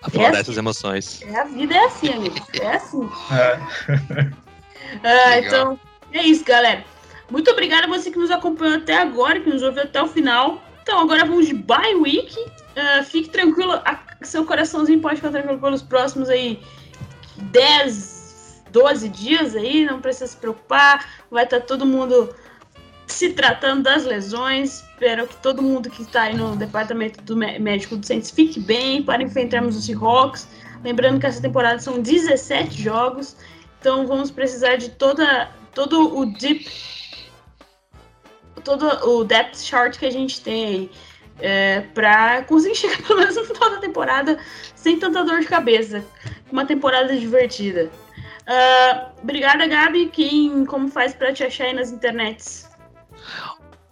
[0.00, 0.59] A falar é dessas assim.
[0.59, 1.22] emoções.
[1.22, 2.36] É, a vida é assim, amigo.
[2.61, 3.09] É assim.
[3.32, 4.43] É.
[5.03, 5.80] ah, então,
[6.12, 6.85] é isso, galera.
[7.30, 10.62] Muito obrigada a você que nos acompanhou até agora, que nos ouviu até o final.
[10.82, 12.39] Então, agora vamos de bye week.
[12.39, 16.61] Uh, fique tranquilo, a, seu coraçãozinho pode ficar tranquilo pelos próximos aí
[17.37, 21.24] 10, 12 dias aí, não precisa se preocupar.
[21.30, 22.35] Vai estar tá todo mundo
[23.07, 24.85] se tratando das lesões.
[24.93, 29.03] Espero que todo mundo que está aí no departamento do médico do Saints fique bem
[29.03, 30.49] para enfrentarmos os Seahawks.
[30.82, 33.37] Lembrando que essa temporada são 17 jogos,
[33.85, 36.70] então vamos precisar de toda todo o deep
[38.64, 40.91] todo o depth chart que a gente tem aí
[41.39, 44.39] é, para conseguir chegar pelo menos no final da temporada
[44.74, 46.03] sem tanta dor de cabeça,
[46.51, 47.91] uma temporada divertida.
[48.47, 50.09] Uh, obrigada, Gabi.
[50.09, 52.68] Quem, como faz para te achar aí nas internets?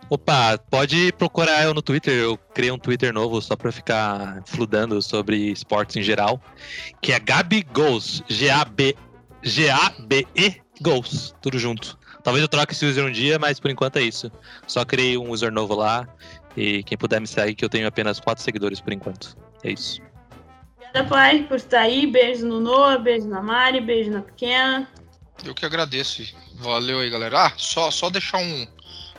[0.09, 2.15] Opa, pode procurar eu no Twitter.
[2.15, 6.41] Eu criei um Twitter novo só para ficar fludando sobre esportes em geral,
[7.01, 8.95] que é Gabi Goals, G-A-B,
[9.43, 11.99] G-A-B-E Goals, tudo junto.
[12.23, 14.31] Talvez eu troque esse user um dia, mas por enquanto é isso.
[14.67, 16.07] Só criei um user novo lá
[16.57, 19.37] e quem puder me seguir, que eu tenho apenas quatro seguidores por enquanto.
[19.65, 20.01] É isso.
[20.77, 22.07] Obrigada, pai, por estar aí.
[22.07, 24.89] Beijo no Noah, beijo na Mari, beijo na pequena.
[25.45, 26.23] Eu que agradeço.
[26.57, 27.47] Valeu aí, galera.
[27.47, 28.67] Ah, só, só deixar um,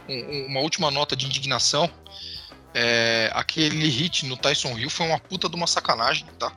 [0.07, 1.89] um, uma última nota de indignação.
[2.73, 6.51] É, aquele hit no Tyson Hill foi uma puta de uma sacanagem, tá?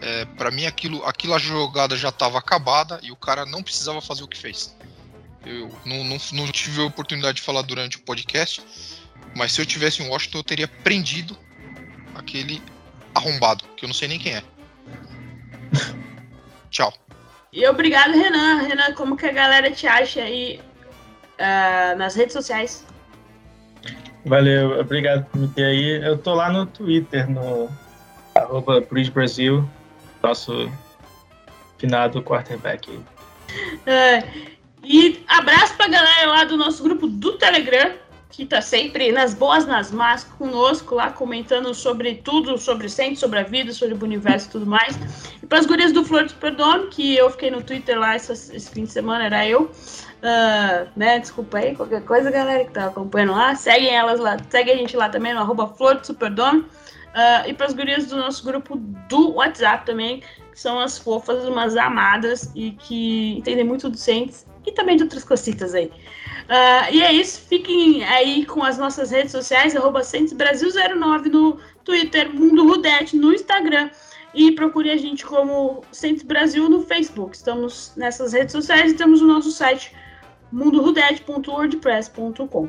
[0.00, 4.22] É, para mim aquilo, aquela jogada já estava acabada e o cara não precisava fazer
[4.22, 4.76] o que fez.
[5.44, 8.62] Eu não, não, não, tive a oportunidade de falar durante o podcast,
[9.34, 11.36] mas se eu tivesse em Washington eu teria prendido
[12.14, 12.62] aquele
[13.14, 14.42] arrombado, que eu não sei nem quem é.
[16.70, 16.92] Tchau.
[17.52, 18.62] E obrigado, Renan.
[18.62, 20.60] Renan, como que a galera te acha aí
[21.38, 22.84] uh, nas redes sociais?
[24.26, 26.04] Valeu, obrigado por me ter aí.
[26.04, 27.70] Eu tô lá no Twitter, no
[28.34, 28.84] arroba
[29.14, 29.66] Brasil,
[30.26, 30.70] nosso
[31.78, 32.90] finado quarterback.
[32.90, 37.92] Uh, e abraço pra galera lá do nosso grupo do Telegram,
[38.30, 43.38] que tá sempre nas boas, nas más, conosco lá, comentando sobre tudo, sobre centro, sobre
[43.38, 44.98] a vida, sobre o universo e tudo mais.
[45.42, 48.32] E para as gurias do Flor do Superdome, que eu fiquei no Twitter lá esse,
[48.32, 49.62] esse fim de semana, era eu.
[49.62, 54.72] Uh, né, desculpa aí, qualquer coisa, galera que tá acompanhando lá, seguem elas lá, segue
[54.72, 56.64] a gente lá também no arroba Flor do Superdome.
[57.16, 58.76] Uh, e para as gurias do nosso grupo
[59.08, 64.46] do WhatsApp também, que são as fofas, umas amadas e que entendem muito do Saints
[64.66, 65.86] e também de outras cositas aí.
[65.86, 72.34] Uh, e é isso, fiquem aí com as nossas redes sociais, arroba Brasil09 no Twitter,
[72.34, 73.88] Mundo Rudete no Instagram
[74.34, 77.34] e procure a gente como Centros Brasil no Facebook.
[77.34, 79.90] Estamos nessas redes sociais e temos o nosso site
[80.52, 82.68] mundorudete.wordpress.com.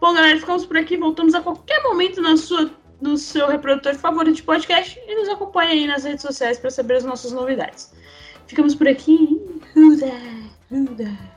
[0.00, 0.98] Bom, galera, ficamos por aqui.
[0.98, 2.70] Voltamos a qualquer momento na sua,
[3.00, 6.96] no seu reprodutor favorito de podcast e nos acompanhe aí nas redes sociais para saber
[6.96, 7.92] as nossas novidades.
[8.46, 9.40] Ficamos por aqui.
[9.76, 11.28] Who that?